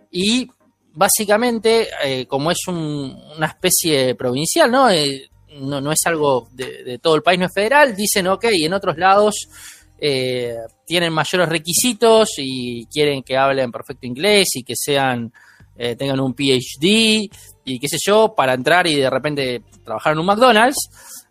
[0.09, 0.49] y
[0.91, 4.89] básicamente, eh, como es una especie provincial, ¿no?
[4.89, 8.73] Eh, no, no es algo de, todo el país, no es federal, dicen, ok, en
[8.73, 9.47] otros lados
[9.99, 15.31] eh, tienen mayores requisitos y quieren que hablen perfecto inglés y que sean,
[15.77, 17.29] eh, tengan un PhD
[17.65, 20.89] y qué sé yo, para entrar y de repente trabajar en un McDonald's.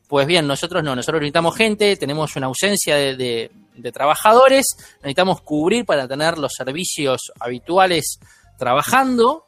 [0.09, 4.67] Pues bien, nosotros no, nosotros necesitamos gente, tenemos una ausencia de, de trabajadores,
[4.99, 8.19] necesitamos cubrir para tener los servicios habituales
[8.59, 9.44] trabajando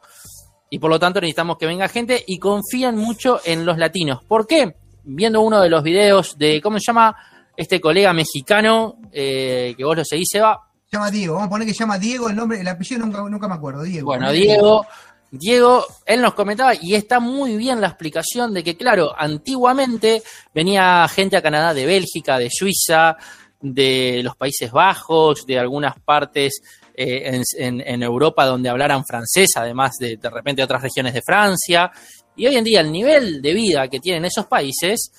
[0.69, 4.23] y por lo tanto necesitamos que venga gente y confían mucho en los latinos.
[4.23, 4.75] ¿Por qué?
[5.03, 7.15] Viendo uno de los videos de, ¿cómo se llama?
[7.55, 10.61] Este colega mexicano eh, que vos lo seguís, Seba.
[10.89, 13.21] Se llama Diego, vamos a poner que se llama Diego, el nombre, el apellido nunca,
[13.21, 14.05] nunca me acuerdo, Diego.
[14.05, 14.85] Bueno, Diego,
[15.31, 21.07] Diego, él nos comentaba, y está muy bien la explicación de que, claro, antiguamente venía
[21.09, 23.17] gente a Canadá de Bélgica, de Suiza,
[23.59, 26.61] de los Países Bajos, de algunas partes
[26.99, 31.91] eh, en, Europa donde hablaran francés, además de de repente otras regiones de Francia.
[32.35, 35.11] Y hoy en día el nivel de vida que tienen esos países,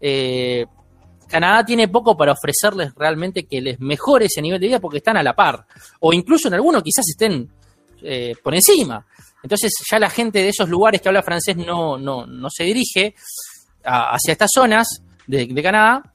[0.00, 0.64] eh,
[1.26, 5.16] Canadá tiene poco para ofrecerles realmente que les mejore ese nivel de vida porque están
[5.16, 5.66] a la par.
[5.98, 7.50] O incluso en algunos quizás estén
[8.00, 9.04] eh, por encima.
[9.42, 13.16] Entonces ya la gente de esos lugares que habla francés no, no, no se dirige
[13.82, 16.13] hacia estas zonas de, de Canadá.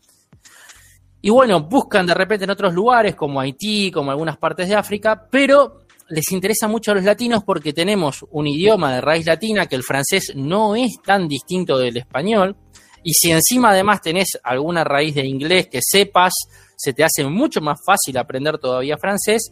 [1.22, 5.28] Y bueno, buscan de repente en otros lugares como Haití, como algunas partes de África,
[5.30, 9.76] pero les interesa mucho a los latinos porque tenemos un idioma de raíz latina que
[9.76, 12.56] el francés no es tan distinto del español.
[13.04, 16.34] Y si encima además tenés alguna raíz de inglés que sepas,
[16.76, 19.52] se te hace mucho más fácil aprender todavía francés.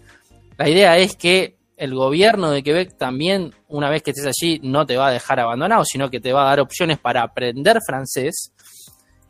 [0.57, 4.85] La idea es que el gobierno de Quebec también, una vez que estés allí, no
[4.85, 8.51] te va a dejar abandonado, sino que te va a dar opciones para aprender francés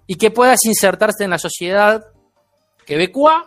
[0.08, 2.06] y que puedas insertarse en la sociedad
[2.88, 3.43] quebecois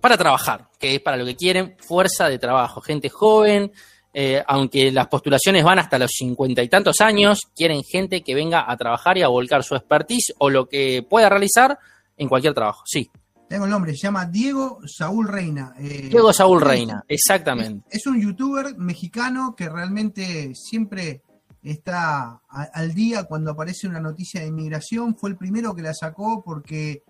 [0.00, 3.72] para trabajar, que es para lo que quieren, fuerza de trabajo, gente joven,
[4.12, 8.70] eh, aunque las postulaciones van hasta los cincuenta y tantos años, quieren gente que venga
[8.70, 11.78] a trabajar y a volcar su expertise o lo que pueda realizar
[12.16, 13.10] en cualquier trabajo, sí.
[13.48, 15.74] Tengo el nombre, se llama Diego Saúl Reina.
[15.78, 17.86] Eh, Diego Saúl Reina, exactamente.
[17.90, 21.22] Es, un youtuber mexicano que realmente siempre
[21.62, 25.16] está al día cuando aparece una noticia de inmigración.
[25.16, 27.02] Fue el primero que la sacó porque,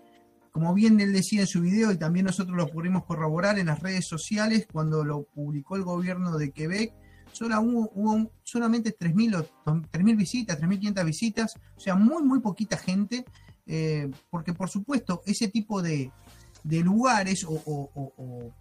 [0.55, 3.81] como bien él decía en su video, y también nosotros lo pudimos corroborar en las
[3.81, 6.93] redes sociales, cuando lo publicó el gobierno de Quebec,
[7.33, 13.25] solo hubo, solamente 3.000 visitas, 3.500 visitas, o sea, muy, muy poquita gente.
[13.67, 16.09] Eh, porque por supuesto ese tipo de,
[16.63, 18.53] de lugares o,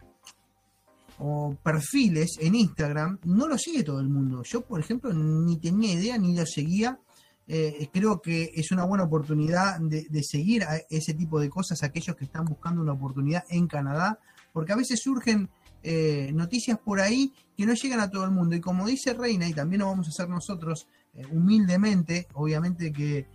[1.62, 4.42] perfiles en Instagram no lo sigue todo el mundo.
[4.42, 6.98] Yo, por ejemplo, ni tenía idea ni lo seguía.
[7.46, 12.24] Eh, creo que es una buena oportunidad de, seguir ese tipo de cosas aquellos que
[12.24, 14.18] están buscando una oportunidad en Canadá,
[14.52, 15.50] porque a veces surgen
[15.82, 18.56] eh, noticias por ahí que no llegan a todo el mundo.
[18.56, 23.26] Y como dice Reina, y también lo vamos a hacer nosotros eh, humildemente, obviamente que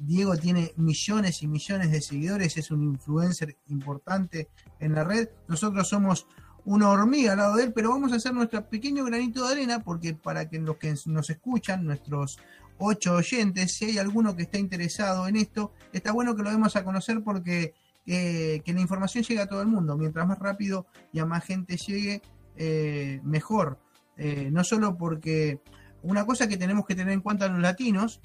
[0.00, 4.48] Diego tiene millones y millones de seguidores, es un influencer importante
[4.80, 5.28] en la red.
[5.46, 6.26] Nosotros somos
[6.66, 9.80] una hormiga al lado de él, pero vamos a hacer nuestro pequeño granito de arena
[9.84, 12.38] porque para que los que nos escuchan, nuestros
[12.78, 16.76] ocho oyentes, si hay alguno que está interesado en esto, está bueno que lo demos
[16.76, 17.74] a conocer porque
[18.06, 19.96] eh, que la información llegue a todo el mundo.
[19.96, 22.22] Mientras más rápido y a más gente llegue,
[22.56, 23.78] eh, mejor.
[24.16, 25.60] no solo porque
[26.02, 28.20] una cosa que tenemos que tener en cuenta los latinos,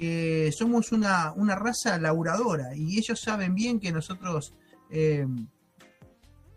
[0.00, 4.54] que somos una, raza laburadora y ellos saben bien que nosotros
[4.90, 5.26] eh,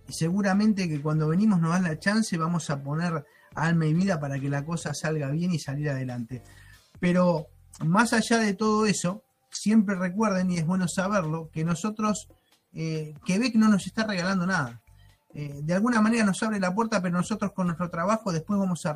[0.08, 4.40] seguramente que cuando venimos nos dan la chance vamos a poner alma y vida para
[4.40, 6.42] que la cosa salga bien y salir adelante.
[7.04, 7.50] Pero
[7.86, 12.30] más allá de todo eso, siempre recuerden, y es bueno saberlo, que nosotros,
[12.72, 14.82] eh, Quebec no nos está regalando nada.
[15.34, 18.86] Eh, de alguna manera nos abre la puerta, pero nosotros con nuestro trabajo después vamos
[18.86, 18.96] a,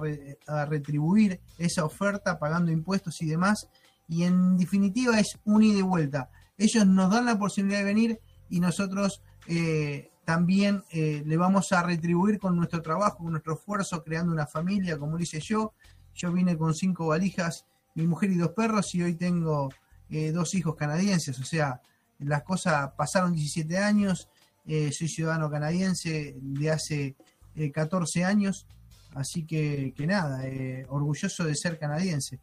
[0.67, 3.67] retribuir esa oferta pagando impuestos y demás
[4.07, 6.29] y en definitiva es un ida y vuelta.
[6.57, 12.39] Ellos nos dan la posibilidad de venir y nosotros eh, también le vamos a retribuir
[12.39, 15.73] con nuestro trabajo, con nuestro esfuerzo, creando una familia, como dice yo.
[16.15, 17.65] Yo vine con cinco valijas,
[18.01, 19.69] mi mujer y dos perros, y hoy tengo
[20.09, 21.39] eh, dos hijos canadienses.
[21.39, 21.81] O sea,
[22.19, 24.27] las cosas pasaron 17 años,
[24.65, 27.15] soy ciudadano canadiense de hace
[27.73, 28.67] 14 años,
[29.15, 30.41] así que, que nada,
[30.89, 32.41] orgulloso de ser canadiense.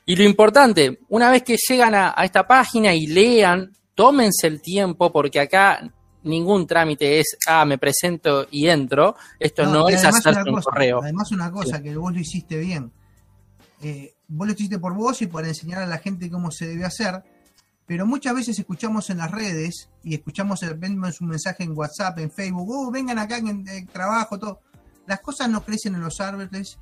[0.06, 5.10] Y lo importante, una vez que llegan a esta página y lean, tómense el tiempo
[5.10, 5.80] porque acá
[6.22, 9.16] ningún trámite es, ah, me presento y entro.
[9.38, 11.00] Esto no, es hacer un correo.
[11.02, 12.92] Además, una cosa, que vos lo hiciste bien.
[13.80, 16.84] Eh, vos lo hiciste por vos y para enseñar a la gente cómo se debe
[16.84, 17.22] hacer.
[17.88, 22.30] Pero muchas veces escuchamos en las redes y escuchamos, vemos un mensaje en WhatsApp, en
[22.30, 24.60] Facebook, oh, vengan acá en, el trabajo, todo.
[25.06, 26.78] Las cosas no crecen en los árboles.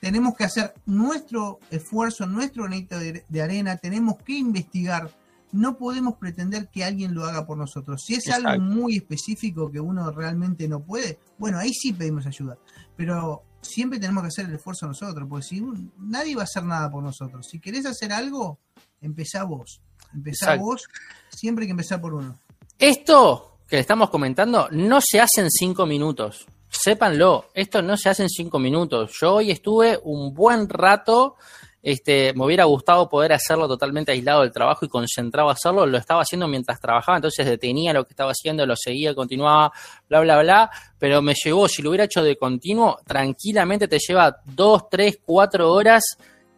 [0.00, 3.76] Tenemos que hacer nuestro esfuerzo, nuestro granito de arena.
[3.76, 5.08] Tenemos que investigar
[5.52, 8.02] no podemos pretender que alguien lo haga por nosotros.
[8.04, 12.58] Si es algo muy específico que uno realmente no puede, bueno, ahí sí pedimos ayuda.
[12.96, 15.64] Pero siempre tenemos que hacer el esfuerzo nosotros, porque si
[15.98, 17.46] nadie va a hacer nada por nosotros.
[17.46, 18.58] Si querés hacer algo,
[19.00, 19.82] empezá vos.
[20.14, 20.88] Empezá vos,
[21.28, 22.38] siempre hay que empezar por uno.
[22.78, 26.46] Esto que le estamos comentando no se hace en cinco minutos.
[26.68, 29.16] Sépanlo, esto no se hace en cinco minutos.
[29.20, 31.36] Yo hoy estuve un buen rato
[31.82, 35.86] este, me hubiera gustado poder hacerlo totalmente aislado del trabajo y concentrado a hacerlo.
[35.86, 39.72] Lo estaba haciendo mientras trabajaba, entonces detenía lo que estaba haciendo, lo seguía, continuaba,
[40.08, 40.70] bla, bla, bla.
[40.98, 45.72] Pero me llevó, si lo hubiera hecho de continuo, tranquilamente te lleva dos, tres, cuatro
[45.72, 46.02] horas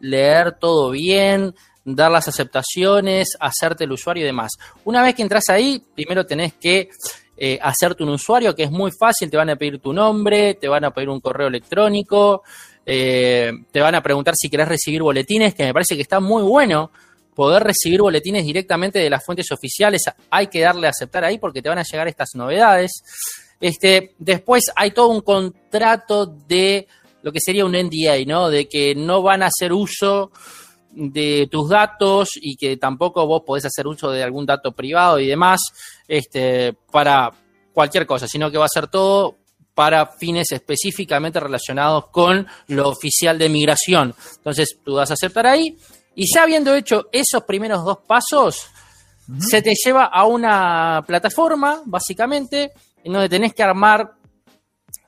[0.01, 1.55] leer todo bien,
[1.95, 4.53] dar las aceptaciones, hacerte el usuario y demás.
[4.85, 6.91] Una vez que entras ahí, primero tenés que
[7.37, 10.69] eh, hacerte un usuario, que es muy fácil, te van a pedir tu nombre, te
[10.69, 12.43] van a pedir un correo electrónico,
[12.85, 16.43] eh, te van a preguntar si querés recibir boletines, que me parece que está muy
[16.43, 16.91] bueno
[17.35, 20.03] poder recibir boletines directamente de las fuentes oficiales.
[20.31, 22.91] Hay que darle a aceptar ahí porque te van a llegar estas novedades.
[23.61, 26.87] Este, después hay todo un contrato de
[27.23, 28.51] lo que sería un NDA, ¿no?
[28.51, 30.33] De que no van a hacer uso
[30.93, 35.27] de tus datos y que tampoco vos podés hacer uso de algún dato privado y
[35.27, 35.61] demás
[36.09, 37.31] este, para
[37.73, 39.37] cualquier cosa, sino que va a ser todo
[39.75, 44.15] para fines específicamente relacionados con lo oficial de migración.
[44.37, 45.79] Entonces, tú vas a aceptar ahí
[46.15, 48.67] y ya habiendo hecho esos primeros dos pasos,
[49.39, 52.73] se te lleva a una plataforma, básicamente,
[53.05, 54.15] en donde tenés que armar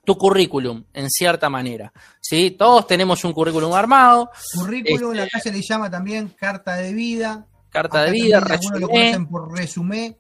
[0.05, 1.93] tu currículum, en cierta manera.
[2.33, 2.51] ¿Sí?
[2.53, 4.31] Todos tenemos un currículum armado.
[4.55, 7.47] Currículum, este, acá se le llama también carta de vida.
[7.69, 8.81] Carta de vida, resumen.
[8.81, 10.17] lo conocen por resumen.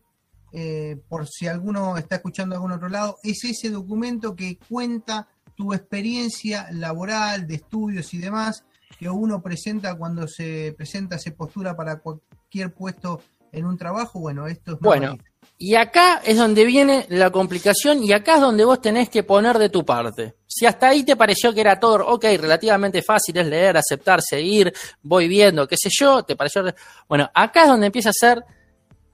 [0.52, 5.26] Eh, por si alguno está escuchando de algún otro lado, es ese documento que cuenta
[5.54, 8.62] tu experiencia laboral, de estudios y demás,
[8.98, 14.20] que uno presenta cuando se presenta, se postura para cualquier puesto en un trabajo.
[14.20, 14.80] Bueno, esto es...
[14.80, 15.16] Bueno,
[15.64, 19.58] y acá es donde viene la complicación y acá es donde vos tenés que poner
[19.58, 20.34] de tu parte.
[20.44, 24.72] Si hasta ahí te pareció que era todo, ok, relativamente fácil es leer, aceptar, seguir,
[25.02, 26.64] voy viendo, qué sé yo, te pareció...
[27.08, 28.44] Bueno, acá es donde empieza a ser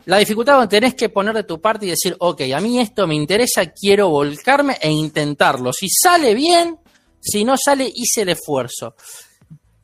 [0.07, 3.07] la dificultad donde tenés que poner de tu parte y decir, ok, a mí esto
[3.07, 5.71] me interesa, quiero volcarme e intentarlo.
[5.75, 6.79] Si sale bien,
[7.21, 8.95] si no sale, hice el esfuerzo.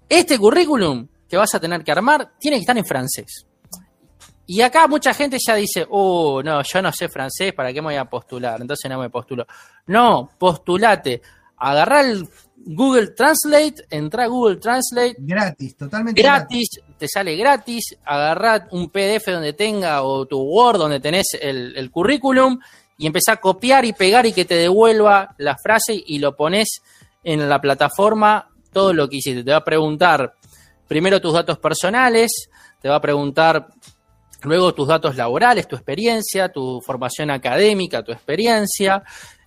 [0.09, 3.45] Este currículum que vas a tener que armar tiene que estar en francés.
[4.47, 7.89] Y acá mucha gente ya dice, oh, no, yo no sé francés, ¿para qué me
[7.89, 8.61] voy a postular?
[8.61, 9.47] Entonces no me postulo.
[9.87, 11.23] No, postulate.
[11.57, 15.17] Agarrá el Google Translate, entra a Google Translate.
[15.19, 16.69] Gratis, totalmente gratis.
[16.99, 17.97] te sale gratis.
[18.05, 22.59] Agarrá un PDF donde tenga o tu Word donde tenés el, el currículum
[22.99, 26.83] y empezá a copiar y pegar y que te devuelva la frase y lo pones
[27.23, 29.43] en la plataforma todo lo que hiciste.
[29.43, 30.35] Te va a preguntar
[30.87, 33.69] primero tus datos personales, te va a preguntar
[34.45, 39.03] Luego tus datos laborales, tu experiencia, tu formación académica, tu experiencia.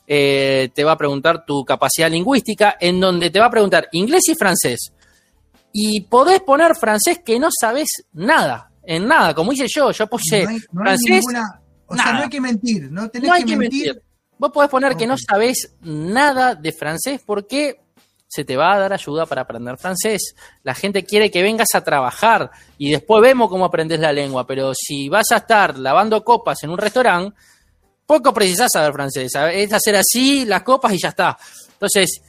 [0.10, 4.24] Eh, te va a preguntar tu capacidad lingüística, en donde te va a preguntar inglés
[4.30, 4.94] y francés.
[5.74, 10.48] Y podés poner francés que no sabes nada, en nada, como hice yo, yo puse
[10.74, 11.24] francés.
[11.88, 14.02] o sea, no hay que mentir, no tenés hay que, mentir.
[14.40, 17.82] Vos podés poner que no sabés nada de francés porque
[18.28, 20.36] se te va a dar ayuda para aprender francés.
[20.64, 24.74] La gente quiere que vengas a trabajar y después vemos cómo aprendes la lengua, pero
[24.76, 27.36] si vas a estar lavando copas en un restaurante,
[28.06, 29.32] poco precisás saber francés.
[29.54, 31.38] Es hacer así las copas y ya está.
[31.74, 32.22] Entonces,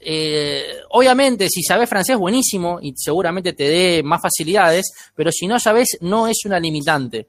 [0.00, 5.60] eh, obviamente, si sabes francés, buenísimo y seguramente te dé más facilidades, pero si no
[5.60, 7.28] sabes, no es una limitante.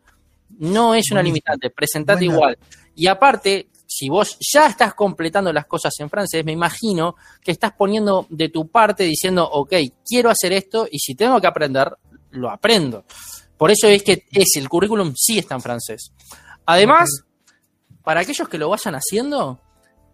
[0.59, 2.57] No es una limitante, presentate igual.
[2.95, 7.73] Y aparte, si vos ya estás completando las cosas en francés, me imagino que estás
[7.73, 9.73] poniendo de tu parte diciendo, ok,
[10.03, 11.95] quiero hacer esto y si tengo que aprender,
[12.31, 13.05] lo aprendo.
[13.55, 16.11] Por eso es que es el currículum sí está en francés.
[16.65, 17.07] Además,
[18.03, 19.59] para aquellos que lo vayan haciendo,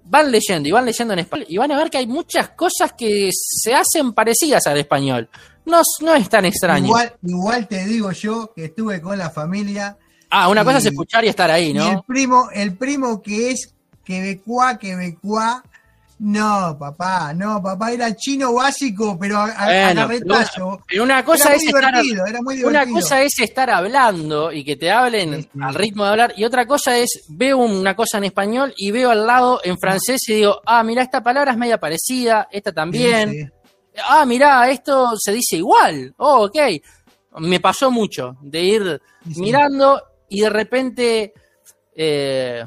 [0.03, 2.91] van leyendo y van leyendo en español y van a ver que hay muchas cosas
[2.97, 5.30] que se hacen parecidas al español.
[5.65, 6.88] No, no es tan extraño.
[6.88, 9.97] Igual, igual te digo yo que estuve con la familia
[10.30, 11.91] Ah, una cosa es escuchar y estar ahí, ¿no?
[11.91, 13.73] el primo, el primo que es
[14.03, 15.63] quebecuá, quebecuá,
[16.19, 20.09] no, papá, no, papá era chino básico, pero a, bueno,
[20.88, 21.93] Pero una cosa es estar,
[22.65, 26.65] una cosa es estar hablando y que te hablen al ritmo de hablar, y otra
[26.65, 30.59] cosa es veo una cosa en español y veo al lado en francés y digo,
[30.65, 33.51] ah, mira, esta palabra es media parecida, esta también.
[34.07, 36.13] Ah, mira, esto se dice igual.
[36.17, 36.57] Oh, ok.
[37.39, 39.01] Me pasó mucho de ir
[39.38, 41.34] mirando y de repente,
[41.95, 42.63] eh,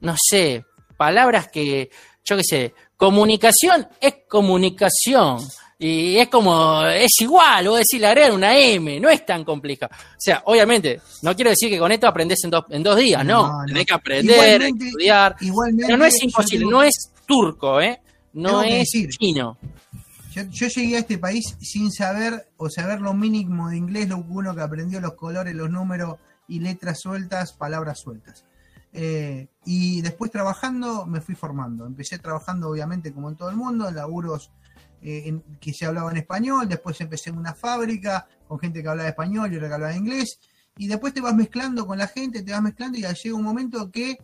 [0.00, 0.64] no sé,
[0.96, 1.90] palabras que,
[2.24, 5.38] yo qué sé, comunicación es comunicación.
[5.76, 9.92] Y es como, es igual, vos decir agregar una M, no es tan complicado.
[9.94, 13.24] O sea, obviamente, no quiero decir que con esto aprendes en, dos, en dos días,
[13.24, 13.50] no.
[13.66, 15.36] Tenés que aprender, estudiar.
[15.38, 18.00] Pero no es imposible, no es turco, ¿eh?
[18.34, 19.58] No es chino.
[20.32, 24.18] Yo, yo, llegué a este país sin saber o saber lo mínimo de inglés, lo
[24.18, 26.16] uno que aprendió los colores, los números,
[26.48, 28.44] y letras sueltas, palabras sueltas.
[28.92, 31.86] Eh, y después trabajando me fui formando.
[31.86, 34.52] Empecé trabajando obviamente como en todo el mundo, en laburos
[35.02, 39.08] eh, que se hablaba en español, después empecé en una fábrica con gente que hablaba
[39.08, 40.38] español y otra que hablaba inglés,
[40.78, 43.90] y después te vas mezclando con la gente, te vas mezclando y llega un momento
[43.90, 44.16] que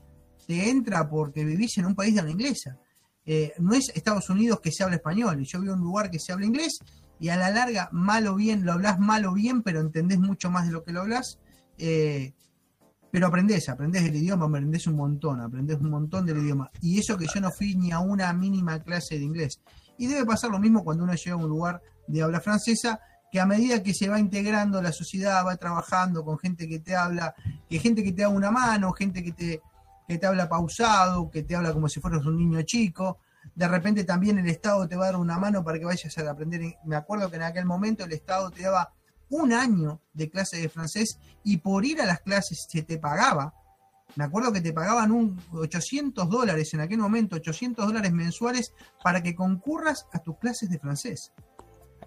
[0.47, 2.79] te entra porque vivís en un país de habla inglesa.
[3.27, 6.11] Eh, no es Estados Unidos que se habla español, y yo vivo en un lugar
[6.11, 6.79] que se habla inglés,
[7.19, 10.51] y a la larga, mal o bien, lo hablas mal o bien, pero entendés mucho
[10.51, 11.39] más de lo que lo hablas.
[11.81, 12.35] Eh,
[13.11, 16.71] pero aprendés, aprendés el idioma, aprendés un montón, aprendés un montón del idioma.
[16.81, 19.61] Y eso que yo no fui ni a una mínima clase de inglés.
[19.99, 23.01] Y debe pasar lo mismo cuando uno llega a un lugar de habla francesa,
[23.33, 26.95] que a medida que se va integrando la sociedad, va trabajando con gente que te
[26.95, 27.35] habla,
[27.69, 29.61] que gente que te da una mano, gente que te,
[30.07, 33.19] que te habla pausado, que te habla como si fueras un niño chico.
[33.55, 36.31] De repente también el Estado te va a dar una mano para que vayas a
[36.31, 36.61] aprender.
[36.85, 38.93] Me acuerdo que en aquel momento el Estado te daba
[39.31, 43.55] un año de clase de francés y por ir a las clases se te pagaba.
[44.17, 49.23] Me acuerdo que te pagaban un 800 dólares en aquel momento, 800 dólares mensuales para
[49.23, 51.33] que concurras a tus clases de francés.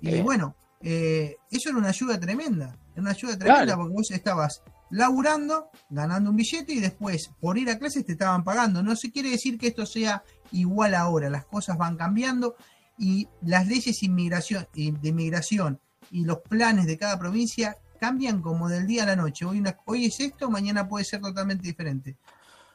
[0.01, 4.61] Y bueno, eh, eso era una ayuda tremenda, era una ayuda tremenda porque vos estabas
[4.89, 8.83] laburando, ganando un billete y después por ir a clases te estaban pagando.
[8.83, 12.57] No se quiere decir que esto sea igual ahora, las cosas van cambiando
[12.97, 15.79] y las leyes inmigración, de inmigración
[16.11, 19.45] y los planes de cada provincia cambian como del día a la noche.
[19.45, 22.17] Hoy, hoy es esto, mañana puede ser totalmente diferente.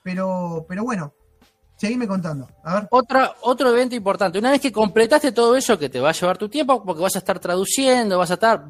[0.03, 1.13] Pero, pero bueno,
[1.77, 2.49] seguime contando.
[2.65, 2.89] A ver.
[2.91, 4.39] Otra, otro evento importante.
[4.39, 7.17] Una vez que completaste todo eso, que te va a llevar tu tiempo, porque vas
[7.17, 8.69] a estar traduciendo, vas a estar.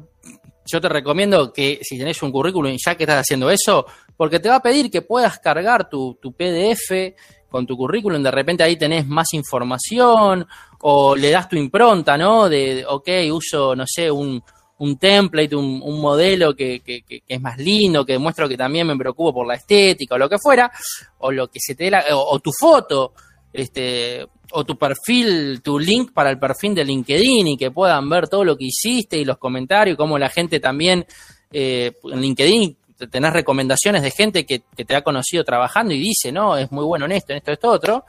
[0.65, 3.85] Yo te recomiendo que si tenés un currículum ya que estás haciendo eso,
[4.17, 7.15] porque te va a pedir que puedas cargar tu, tu PDF
[7.49, 10.45] con tu currículum, de repente ahí tenés más información
[10.81, 12.47] o le das tu impronta, ¿no?
[12.47, 14.41] De, ok, uso, no sé, un,
[14.79, 18.87] un template, un, un modelo que, que, que, es más lindo, que demuestro que también
[18.87, 20.71] me preocupo por la estética o lo que fuera,
[21.19, 23.13] o lo que se te la, o, tu foto,
[23.51, 28.29] este, o tu perfil, tu link para el perfil de LinkedIn y que puedan ver
[28.29, 31.05] todo lo que hiciste y los comentarios, cómo la gente también
[31.51, 32.77] eh, en LinkedIn
[33.11, 36.83] tenés recomendaciones de gente que, que, te ha conocido trabajando y dice, no, es muy
[36.83, 38.05] bueno en esto, en esto, esto, otro.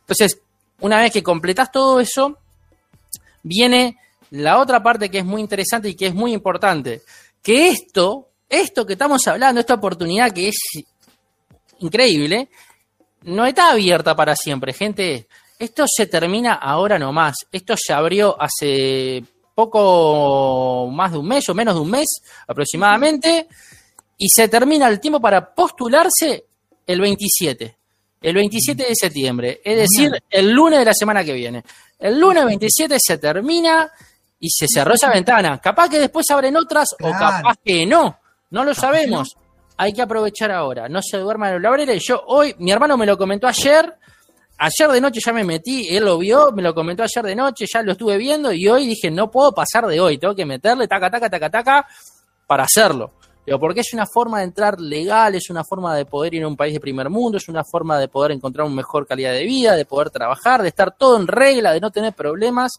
[0.00, 0.40] Entonces,
[0.84, 2.36] una vez que completas todo eso,
[3.42, 3.96] viene
[4.32, 7.00] la otra parte que es muy interesante y que es muy importante,
[7.42, 10.56] que esto, esto que estamos hablando, esta oportunidad que es
[11.78, 12.50] increíble,
[13.22, 15.26] no está abierta para siempre, gente.
[15.58, 17.34] Esto se termina ahora nomás.
[17.50, 19.24] Esto se abrió hace
[19.54, 22.08] poco más de un mes o menos de un mes
[22.46, 23.48] aproximadamente
[24.18, 26.44] y se termina el tiempo para postularse
[26.86, 27.74] el 27.
[28.24, 31.62] El 27 de septiembre, es decir, el lunes de la semana que viene.
[31.98, 33.92] El lunes 27 se termina
[34.40, 35.60] y se cerró esa ventana.
[35.60, 38.18] Capaz que después abren otras o capaz que no.
[38.48, 39.36] No lo sabemos.
[39.76, 40.88] Hay que aprovechar ahora.
[40.88, 41.92] No se duerman en la obrera.
[42.00, 43.94] Yo hoy, mi hermano me lo comentó ayer.
[44.56, 47.66] Ayer de noche ya me metí, él lo vio, me lo comentó ayer de noche,
[47.70, 50.88] ya lo estuve viendo y hoy dije, no puedo pasar de hoy, tengo que meterle
[50.88, 51.86] taca, taca, taca, taca
[52.46, 53.10] para hacerlo.
[53.46, 56.48] Digo, porque es una forma de entrar legal, es una forma de poder ir a
[56.48, 59.44] un país de primer mundo, es una forma de poder encontrar una mejor calidad de
[59.44, 62.72] vida, de poder trabajar, de estar todo en regla, de no tener problemas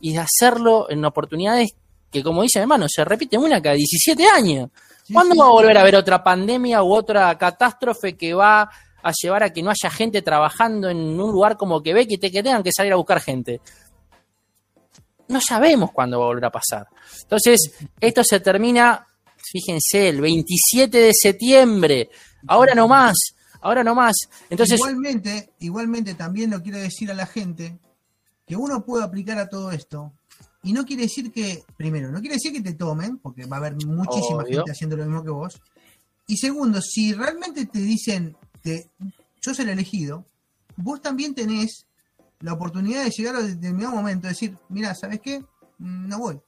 [0.00, 1.74] y de hacerlo en oportunidades
[2.10, 4.70] que, como dice mi hermano, se repite una cada 17 años.
[5.12, 8.70] ¿Cuándo va a volver a haber otra pandemia u otra catástrofe que va
[9.02, 12.30] a llevar a que no haya gente trabajando en un lugar como Quebec y te,
[12.30, 13.60] que tengan que salir a buscar gente?
[15.28, 16.88] No sabemos cuándo va a volver a pasar.
[17.22, 19.06] Entonces, esto se termina,
[19.50, 22.10] fíjense, el 27 de septiembre.
[22.46, 23.16] Ahora no más,
[23.60, 24.14] ahora no más.
[24.50, 27.78] Entonces, igualmente, igualmente también lo quiero decir a la gente
[28.46, 30.12] que uno puede aplicar a todo esto.
[30.62, 33.60] Y no quiere decir que, primero, no quiere decir que te tomen, porque va a
[33.60, 35.60] haber muchísima gente haciendo lo mismo que vos.
[36.26, 38.90] Y segundo, si realmente te dicen, que
[39.40, 40.26] yo soy el elegido,
[40.76, 41.86] vos también tenés
[42.40, 45.44] la oportunidad de llegar a determinado momento, decir, mira, ¿sabes qué?
[45.78, 46.40] No voy.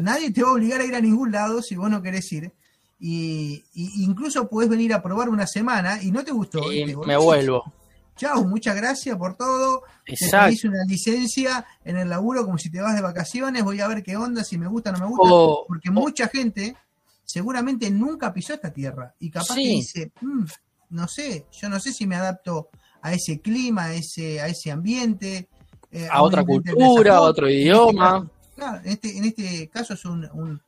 [0.00, 2.52] Nadie te va a obligar a ir a ningún lado si vos no querés ir.
[2.98, 6.72] Y, incluso podés venir a probar una semana y no te gustó.
[6.72, 7.64] Y me vuelvo
[8.16, 9.82] chao, muchas gracias por todo.
[10.06, 10.52] Exacto.
[10.52, 14.02] Hice una licencia en el laburo como si te vas de vacaciones, voy a ver
[14.02, 15.64] qué onda, si me gusta o no me gusta.
[15.68, 16.76] porque mucha gente
[17.24, 20.44] seguramente nunca pisó esta tierra y capaz que dice, mm,
[20.90, 22.70] no sé, yo no sé si me adapto
[23.02, 25.48] a ese clima, a ese, a ese ambiente.
[25.90, 28.28] Eh, a, otra cultura, a otro idioma.
[28.56, 30.60] Claro, en este, en este caso es un, un,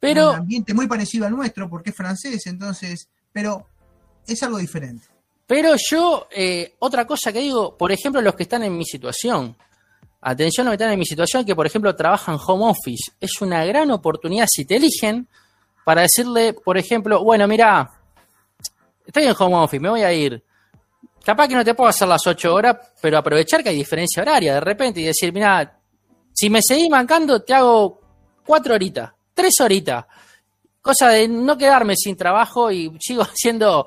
[0.00, 3.66] un ambiente muy parecido al nuestro porque es francés, entonces, pero
[4.26, 5.06] es algo diferente.
[5.46, 9.54] Pero yo, eh, otra cosa que digo, por ejemplo, los que están en mi situación.
[10.22, 13.12] Atención, los que están en mi situación, que por ejemplo trabajan home office.
[13.20, 15.26] Es una gran oportunidad si te eligen
[15.84, 17.90] para decirle, por ejemplo, bueno, mira,
[19.04, 20.42] estoy en home office, me voy a ir.
[21.24, 24.54] Capaz que no te puedo hacer las ocho horas, pero aprovechar que hay diferencia horaria
[24.54, 25.80] de repente y decir, mira,
[26.42, 28.00] si me seguís mancando, te hago
[28.44, 30.04] cuatro horitas, tres horitas.
[30.80, 33.86] Cosa de no quedarme sin trabajo y sigo haciendo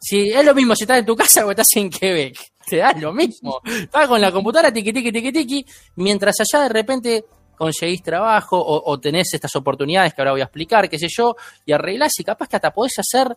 [0.00, 2.38] si es lo mismo si estás en tu casa o estás en Quebec.
[2.66, 3.60] Te da lo mismo.
[3.66, 7.24] Estás con la computadora tiqui tiqui tiqui tiqui, mientras allá de repente
[7.54, 11.36] conseguís trabajo o, o tenés estas oportunidades que ahora voy a explicar, qué sé yo,
[11.66, 13.36] y arreglás y capaz que hasta podés hacer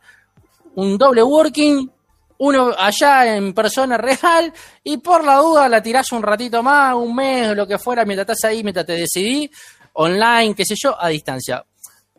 [0.75, 1.91] un doble working,
[2.37, 4.53] uno allá en persona real,
[4.83, 8.29] y por la duda la tirás un ratito más, un mes, lo que fuera, mientras
[8.29, 9.49] estás ahí, mientras te decidí,
[9.93, 11.63] online, qué sé yo, a distancia.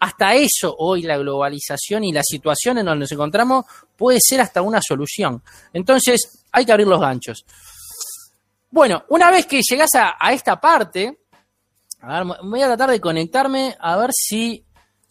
[0.00, 3.64] Hasta eso hoy la globalización y la situación en donde nos encontramos
[3.96, 5.42] puede ser hasta una solución.
[5.72, 7.44] Entonces hay que abrir los ganchos.
[8.70, 11.20] Bueno, una vez que llegás a, a esta parte,
[12.00, 14.63] a ver, voy a tratar de conectarme a ver si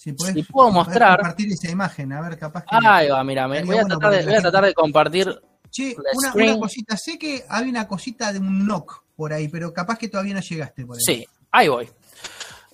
[0.03, 1.17] Si, podés Si puedo mostrar.
[1.17, 2.75] compartir esa imagen, a ver, capaz que.
[2.85, 5.41] Ahí va, mira, me- voy a, tratar de, voy a tratar de compartir.
[5.69, 5.95] Che,
[6.35, 6.97] una cosita.
[6.97, 10.41] Sé que hay una cosita de un knock por ahí, pero capaz que todavía no
[10.41, 11.01] llegaste por ahí.
[11.03, 11.89] Sí, ahí voy.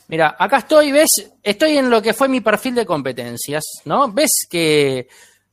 [0.07, 1.31] Mira, acá estoy, ¿ves?
[1.43, 4.11] Estoy en lo que fue mi perfil de competencias, ¿no?
[4.11, 5.07] ¿Ves que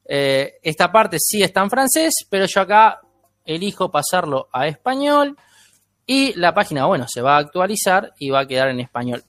[0.06, 3.00] eh, esta parte sí está en francés, pero yo acá
[3.44, 5.36] elijo pasarlo a español
[6.06, 9.24] y la página, bueno, se va a actualizar y va a quedar en español.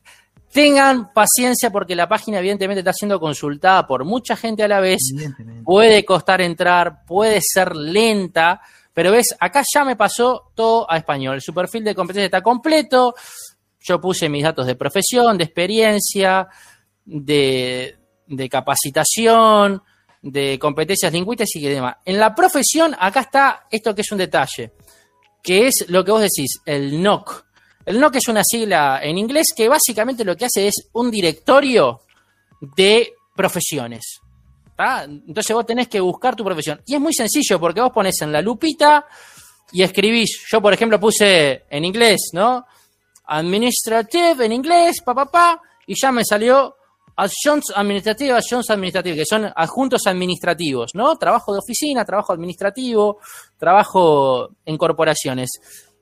[0.57, 5.13] Tengan paciencia porque la página evidentemente está siendo consultada por mucha gente a la vez.
[5.63, 8.59] Puede costar entrar, puede ser lenta,
[8.91, 11.43] pero ves, acá ya me pasó todo a español.
[11.43, 13.13] Su perfil de competencia está completo.
[13.79, 16.47] Yo puse mis datos de profesión, de experiencia,
[17.05, 17.95] de,
[18.25, 19.83] de capacitación,
[20.23, 21.97] de competencias lingüísticas y demás.
[22.03, 24.73] En la profesión, acá está esto que es un detalle,
[25.43, 27.46] que es lo que vos decís, el NOC.
[27.87, 32.01] El NOC es una sigla en inglés que básicamente lo que hace es un directorio
[32.75, 34.19] de profesiones.
[34.75, 35.05] ¿tá?
[35.05, 36.81] Entonces vos tenés que buscar tu profesión.
[36.85, 39.05] Y es muy sencillo porque vos pones en la lupita
[39.71, 40.45] y escribís.
[40.51, 42.65] Yo, por ejemplo, puse en inglés, ¿no?
[43.23, 46.75] Administrative en inglés, pa, pa, pa, y ya me salió
[47.15, 51.15] Adjuncts Administrative, Adjuncts Administrative, que son adjuntos administrativos, ¿no?
[51.15, 53.19] Trabajo de oficina, trabajo administrativo,
[53.57, 55.49] trabajo en corporaciones.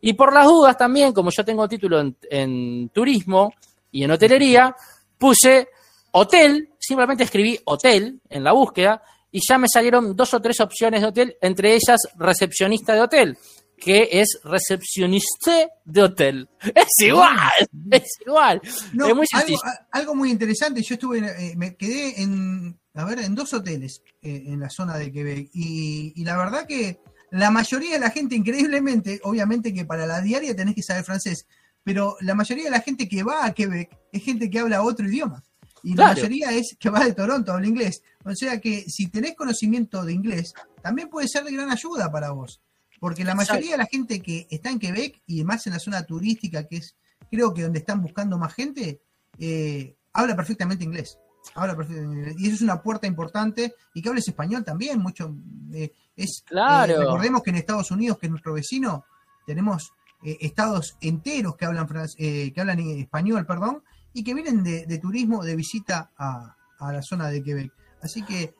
[0.01, 3.53] Y por las dudas también, como yo tengo título en, en turismo
[3.91, 4.75] y en hotelería,
[5.17, 5.69] puse
[6.11, 11.01] hotel, simplemente escribí hotel en la búsqueda y ya me salieron dos o tres opciones
[11.01, 13.37] de hotel, entre ellas recepcionista de hotel,
[13.77, 16.49] que es recepcionista de hotel.
[16.73, 17.51] Es igual,
[17.91, 18.61] es igual.
[18.93, 19.57] No, es muy algo,
[19.91, 24.43] algo muy interesante, yo estuve, eh, me quedé en, a ver, en dos hoteles eh,
[24.47, 26.99] en la zona de Quebec y, y la verdad que
[27.31, 31.47] la mayoría de la gente, increíblemente, obviamente que para la diaria tenés que saber francés,
[31.83, 35.07] pero la mayoría de la gente que va a Quebec es gente que habla otro
[35.07, 35.43] idioma.
[35.83, 38.01] Y la mayoría es que va de Toronto, habla inglés.
[38.23, 42.31] O sea que si tenés conocimiento de inglés, también puede ser de gran ayuda para
[42.31, 42.59] vos.
[42.99, 43.53] Porque la Exacto.
[43.53, 46.77] mayoría de la gente que está en Quebec y más en la zona turística, que
[46.77, 46.95] es
[47.29, 49.01] creo que donde están buscando más gente,
[49.37, 51.19] eh, habla perfectamente inglés.
[51.53, 52.35] Habla perfectamente inglés.
[52.39, 53.75] Y eso es una puerta importante.
[53.93, 55.35] Y que hables español también, mucho.
[55.73, 56.93] eh, es, Claro.
[56.93, 59.05] eh, recordemos que en Estados Unidos, que es nuestro vecino,
[59.45, 59.93] tenemos
[60.23, 61.87] eh, estados enteros que hablan,
[62.17, 63.83] eh, que hablan español, perdón,
[64.13, 67.71] y que vienen de, de turismo, de visita a, a la zona de Quebec.
[68.01, 68.55] Así que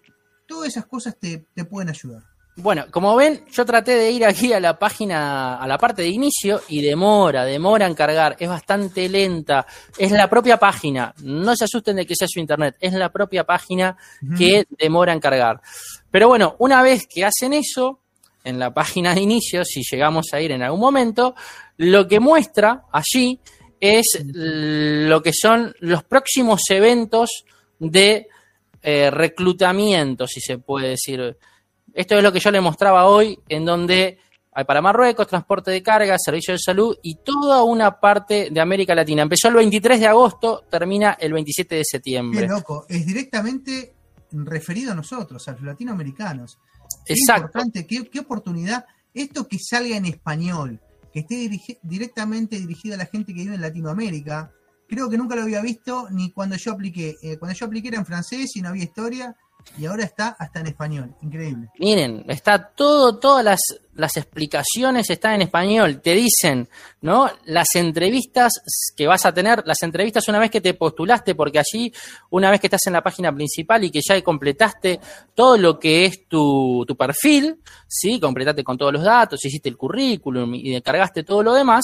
[0.48, 2.24] todas esas cosas te, te pueden ayudar.
[2.58, 6.08] Bueno, como ven, yo traté de ir aquí a la página, a la parte de
[6.08, 11.66] inicio y demora, demora en cargar, es bastante lenta, es la propia página, no se
[11.66, 13.97] asusten de que sea su internet, es la propia página
[14.38, 15.60] que demora en cargar.
[16.10, 17.99] Pero bueno, una vez que hacen eso,
[18.45, 21.36] en la página de inicio, si llegamos a ir en algún momento,
[21.76, 23.41] lo que muestra allí
[23.82, 27.43] es lo que son los próximos eventos
[27.80, 28.28] de
[28.82, 31.38] eh, reclutamiento, si se puede decir.
[31.96, 34.20] Esto es lo que yo le mostraba hoy, en donde
[34.52, 38.93] hay para Marruecos, transporte de carga, servicio de salud y toda una parte de América
[38.93, 39.22] Latina.
[39.22, 42.48] Empezó el 23 de agosto, termina el 27 de Qué septiembre.
[42.50, 43.96] loco, es directamente
[44.32, 46.58] referido a nosotros, a los latinoamericanos.
[47.06, 47.43] Qué Exacto.
[47.43, 48.86] importante, qué, qué oportunidad.
[49.14, 50.82] Esto que salga en español,
[51.14, 51.50] que esté
[51.82, 54.52] directamente dirigido a la gente que vive en Latinoamérica,
[54.88, 57.16] creo que nunca lo había visto ni cuando yo apliqué.
[57.22, 59.36] Eh, cuando yo apliqué era en francés y no había historia,
[59.78, 61.16] y ahora está hasta en español.
[61.22, 61.70] Increíble.
[61.80, 63.59] Miren, está todo, todas las,
[63.93, 66.01] las explicaciones están en español.
[66.01, 66.70] Te dicen,
[67.01, 67.30] ¿no?
[67.45, 68.53] Las entrevistas
[68.95, 71.91] que vas a tener, las entrevistas una vez que te postulaste, porque allí,
[72.30, 74.99] una vez que estás en la página principal y que ya completaste
[75.34, 78.20] todo lo que es tu, tu perfil, ¿sí?
[78.20, 81.84] Completaste con todos los datos, hiciste el currículum y cargaste todo lo demás,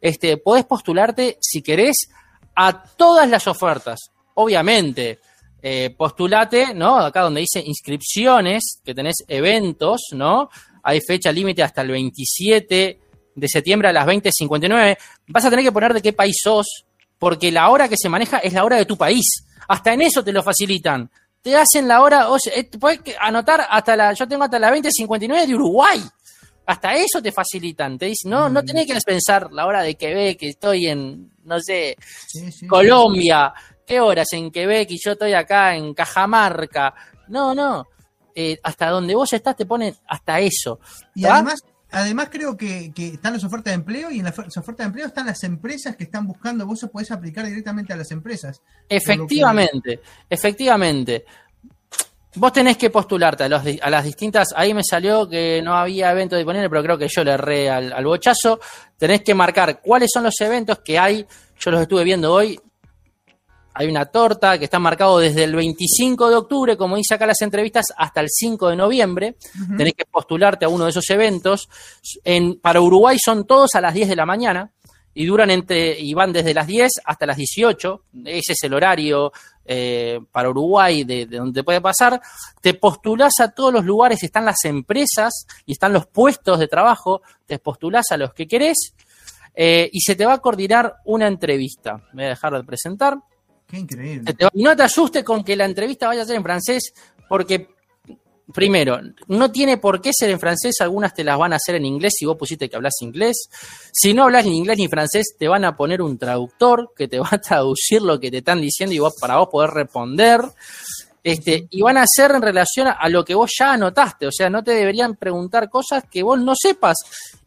[0.00, 2.08] este, podés postularte, si querés,
[2.54, 3.98] a todas las ofertas.
[4.34, 5.20] Obviamente,
[5.62, 6.98] eh, postulate, ¿no?
[6.98, 10.50] Acá donde dice inscripciones, que tenés eventos, ¿no?
[10.82, 13.00] Hay fecha límite hasta el 27
[13.34, 14.96] de septiembre a las 20.59.
[15.28, 16.84] Vas a tener que poner de qué país sos,
[17.18, 19.44] porque la hora que se maneja es la hora de tu país.
[19.68, 21.10] Hasta en eso te lo facilitan.
[21.42, 22.68] Te hacen la hora, o sea, eh,
[23.04, 26.00] que anotar hasta la, yo tengo hasta la 20.59 de Uruguay.
[26.66, 27.98] Hasta eso te facilitan.
[27.98, 31.60] Te dicen, no, no tenés que pensar la hora de Quebec, que estoy en, no
[31.60, 31.96] sé,
[32.26, 32.66] Sí, sí.
[32.66, 33.52] Colombia.
[33.88, 36.94] ¿Qué horas en Quebec y yo estoy acá en Cajamarca?
[37.28, 37.86] No, no.
[38.34, 40.78] Eh, hasta donde vos estás te ponen hasta eso.
[41.14, 41.60] Y además,
[41.90, 45.06] además creo que, que están las ofertas de empleo y en las ofertas de empleo
[45.06, 48.60] están las empresas que están buscando, vos se podés aplicar directamente a las empresas.
[48.88, 51.24] Efectivamente, efectivamente.
[52.34, 54.48] Vos tenés que postularte a, los di- a las distintas.
[54.54, 57.92] Ahí me salió que no había evento disponible, pero creo que yo le erré al,
[57.92, 58.60] al bochazo.
[58.96, 61.26] Tenés que marcar cuáles son los eventos que hay.
[61.58, 62.60] Yo los estuve viendo hoy.
[63.78, 67.40] Hay una torta que está marcado desde el 25 de octubre, como dice acá las
[67.42, 69.36] entrevistas, hasta el 5 de noviembre.
[69.54, 69.76] Ujú.
[69.76, 71.68] Tenés que postularte a uno de esos eventos.
[72.24, 74.72] En, para Uruguay son todos a las 10 de la mañana
[75.14, 78.02] y duran entre y van desde las 10 hasta las 18.
[78.24, 79.32] Ese es el horario
[79.64, 82.20] eh, para Uruguay de, de donde puede pasar.
[82.60, 87.22] Te postulás a todos los lugares, están las empresas y están los puestos de trabajo.
[87.46, 88.92] Te postulás a los que querés
[89.54, 91.96] eh, y se te va a coordinar una entrevista.
[92.12, 93.18] Me voy a dejar de presentar.
[93.68, 94.34] Qué increíble.
[94.54, 96.94] No te asustes con que la entrevista vaya a ser en francés,
[97.28, 97.68] porque,
[98.54, 101.84] primero, no tiene por qué ser en francés, algunas te las van a hacer en
[101.84, 103.50] inglés si vos pusiste que hablas inglés.
[103.92, 107.18] Si no hablas ni inglés ni francés, te van a poner un traductor que te
[107.18, 110.40] va a traducir lo que te están diciendo y para vos poder responder.
[111.22, 114.48] Este, y van a ser en relación a lo que vos ya anotaste, o sea,
[114.48, 116.96] no te deberían preguntar cosas que vos no sepas.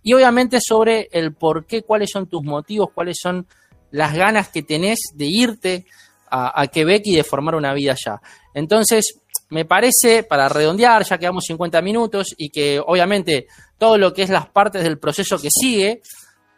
[0.04, 3.48] Y obviamente sobre el por qué, cuáles son tus motivos, cuáles son
[3.90, 5.86] las ganas que tenés de irte
[6.32, 8.22] a, a Quebec y de formar una vida allá.
[8.54, 14.24] Entonces, me parece, para redondear, ya quedamos 50 minutos y que obviamente todo lo que
[14.24, 16.02] es las partes del proceso que sigue,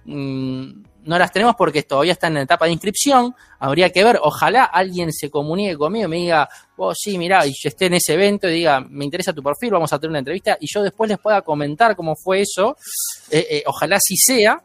[0.05, 3.36] mm, no las tenemos porque todavía están en etapa de inscripción.
[3.59, 6.47] Habría que ver, ojalá alguien se comunique conmigo y me diga,
[6.78, 9.71] vos sí, mirá, y yo esté en ese evento y diga, me interesa tu perfil,
[9.71, 12.78] vamos a tener una entrevista y yo después les pueda comentar cómo fue eso.
[13.32, 14.61] Eh, eh, ojalá sí sea.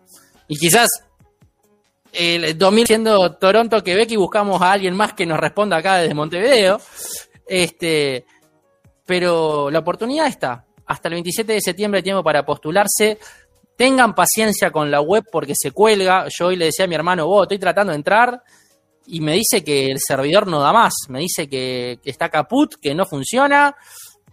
[0.49, 0.89] Y quizás
[2.13, 6.15] el 2000 siendo Toronto, Quebec y buscamos a alguien más que nos responda acá desde
[6.15, 6.81] Montevideo.
[7.47, 8.25] Este,
[9.07, 10.65] pero la oportunidad está.
[10.87, 13.19] Hasta el 27 de septiembre hay tiempo para postularse.
[13.77, 16.27] Tengan paciencia con la web porque se cuelga.
[16.29, 18.43] Yo hoy le decía a mi hermano, vos, estoy tratando de entrar
[19.07, 20.93] y me dice que el servidor no da más.
[21.09, 23.75] Me dice que, está caput, que no funciona.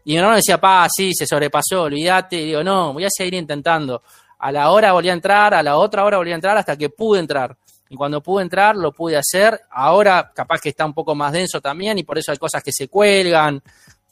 [0.04, 2.38] Y mi hermano decía, pa, sí, se sobrepasó, olvídate.
[2.38, 4.04] Y digo, no, voy a seguir intentando.
[4.40, 6.90] A la hora volví a entrar, a la otra hora volví a entrar hasta que
[6.90, 7.58] pude entrar.
[7.90, 9.62] Y cuando pude entrar, lo pude hacer.
[9.70, 12.72] Ahora capaz que está un poco más denso también y por eso hay cosas que
[12.72, 13.62] se cuelgan.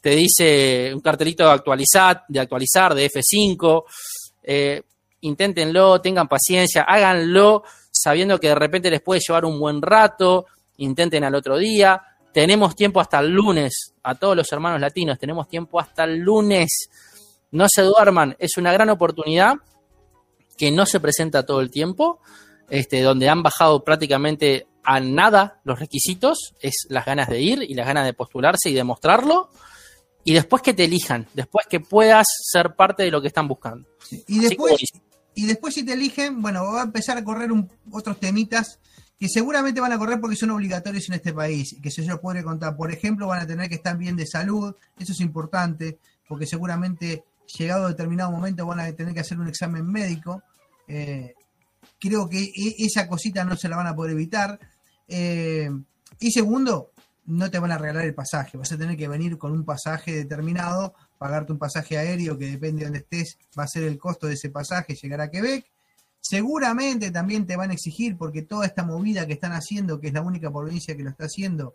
[0.00, 3.84] Te dice un cartelito de actualizar, de actualizar, de F5.
[4.42, 4.82] Eh,
[5.22, 7.64] inténtenlo, tengan paciencia, háganlo
[7.94, 10.46] sabiendo que de repente les puede llevar un buen rato.
[10.78, 12.02] Intenten al otro día.
[12.32, 13.94] Tenemos tiempo hasta el lunes.
[14.02, 16.88] A todos los hermanos latinos, tenemos tiempo hasta el lunes.
[17.52, 18.36] No se duerman.
[18.38, 19.54] Es una gran oportunidad
[20.58, 22.20] que no se presenta todo el tiempo,
[22.70, 27.74] este, donde han bajado prácticamente a nada los requisitos, es las ganas de ir y
[27.74, 29.50] las ganas de postularse y demostrarlo,
[30.24, 33.88] y después que te elijan, después que puedas ser parte de lo que están buscando.
[34.26, 35.02] Y que después, buenísimo.
[35.34, 38.78] y después si te eligen, bueno, va a empezar a correr un- otros temitas
[39.18, 42.42] que seguramente van a correr porque son obligatorios en este país, que se yo podré
[42.42, 42.76] contar.
[42.76, 45.98] Por ejemplo, van a tener que estar bien de salud, eso es importante,
[46.28, 47.24] porque seguramente
[47.58, 50.42] llegado a determinado momento van a tener que hacer un examen médico.
[50.88, 51.34] Eh,
[52.04, 54.58] creo que e- esa cosita no se la van a poder evitar.
[55.08, 55.70] Eh,
[56.20, 56.90] y segundo,
[57.26, 60.12] no te van a regalar el pasaje, vas a tener que venir con un pasaje
[60.12, 64.26] determinado, pagarte un pasaje aéreo que depende de donde estés, va a ser el costo
[64.26, 65.64] de ese pasaje llegar a Quebec.
[66.20, 70.14] Seguramente también te van a exigir, porque toda esta movida que están haciendo, que es
[70.14, 71.74] la única provincia que lo está haciendo,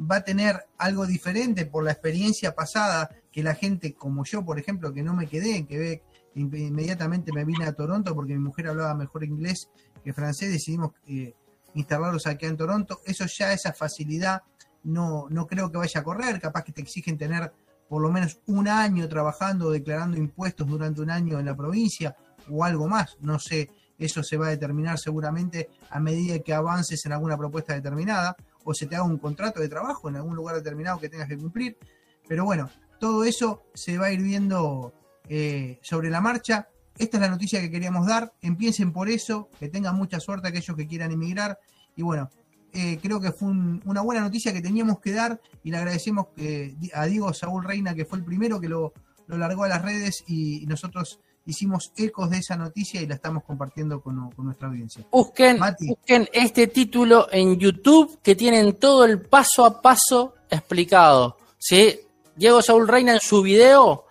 [0.00, 4.58] va a tener algo diferente por la experiencia pasada que la gente como yo, por
[4.58, 6.02] ejemplo, que no me quedé en Quebec,
[6.34, 9.68] inmediatamente me vine a Toronto porque mi mujer hablaba mejor inglés
[10.02, 11.34] que francés, decidimos eh,
[11.74, 13.00] instalarlos aquí en Toronto.
[13.04, 14.42] Eso ya, esa facilidad,
[14.84, 17.52] no, no creo que vaya a correr, capaz que te exigen tener
[17.88, 22.16] por lo menos un año trabajando declarando impuestos durante un año en la provincia
[22.50, 27.04] o algo más, no sé, eso se va a determinar seguramente a medida que avances
[27.06, 30.56] en alguna propuesta determinada o se te haga un contrato de trabajo en algún lugar
[30.56, 31.78] determinado que tengas que cumplir.
[32.26, 34.92] Pero bueno, todo eso se va a ir viendo
[35.28, 36.68] eh, sobre la marcha.
[36.96, 38.32] Esta es la noticia que queríamos dar.
[38.40, 41.58] Empiecen por eso, que tengan mucha suerte aquellos que quieran emigrar.
[41.96, 42.30] Y bueno,
[42.72, 46.26] eh, creo que fue un- una buena noticia que teníamos que dar y le agradecemos
[46.36, 48.92] eh, a Diego Saúl Reina, que fue el primero que lo,
[49.26, 53.44] lo largó a las redes y nosotros hicimos ecos de esa noticia y la estamos
[53.44, 55.04] compartiendo con, con nuestra audiencia.
[55.12, 55.88] Busquen, Mati.
[55.88, 61.36] busquen este título en YouTube que tienen todo el paso a paso explicado.
[61.58, 62.00] ¿sí?
[62.34, 64.03] Diego Saúl Reina en su video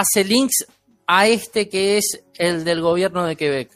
[0.00, 0.66] hace links
[1.06, 3.70] a este que es el del gobierno de Quebec.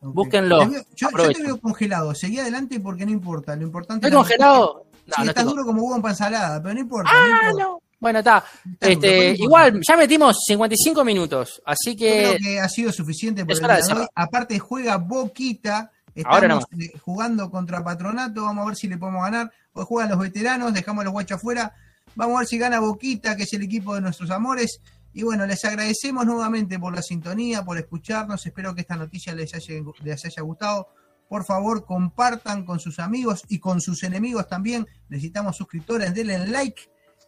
[0.00, 0.14] Ok.
[0.14, 0.68] Búsquenlo.
[0.68, 2.14] Veo- Yo, yo te veo congelado.
[2.14, 3.56] Seguí adelante porque no importa.
[3.56, 4.86] Lo importante ¿Estoy es la- congelado?
[4.92, 7.10] Sí, No, no estás estoy duro como huevo en pansalada, pero no importa.
[7.12, 7.64] Ah, no importa.
[7.64, 7.80] no.
[7.98, 8.44] Bueno, está.
[8.72, 12.92] Está Este, no igual, ya metimos 55 minutos, así Yo que creo que ha sido
[12.92, 14.06] suficiente por el día de hoy.
[14.14, 15.90] Aparte juega Boquita.
[16.24, 18.42] Ahora Estamos eh, jugando contra Patronato.
[18.44, 19.50] Vamos a ver si le podemos ganar.
[19.72, 20.72] Hoy juegan los veteranos.
[20.74, 21.74] Dejamos a los guachos afuera.
[22.14, 24.80] Vamos a ver si gana Boquita, que es el equipo de nuestros amores.
[25.16, 28.44] Y bueno, les agradecemos nuevamente por la sintonía, por escucharnos.
[28.44, 30.88] Espero que esta noticia les haya, les haya gustado.
[31.26, 34.86] Por favor, compartan con sus amigos y con sus enemigos también.
[35.08, 36.12] Necesitamos suscriptores.
[36.12, 36.82] Denle like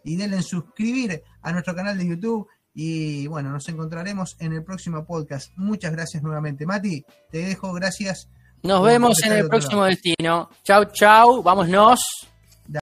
[0.05, 2.47] y denle suscribir a nuestro canal de YouTube.
[2.74, 5.51] Y bueno, nos encontraremos en el próximo podcast.
[5.57, 6.66] Muchas gracias nuevamente.
[6.66, 7.72] Mati, te dejo.
[7.72, 8.28] Gracias.
[8.62, 9.86] nos vemos en el próximo lado.
[9.86, 10.51] destino.
[10.62, 12.01] Chau, chau, vámonos.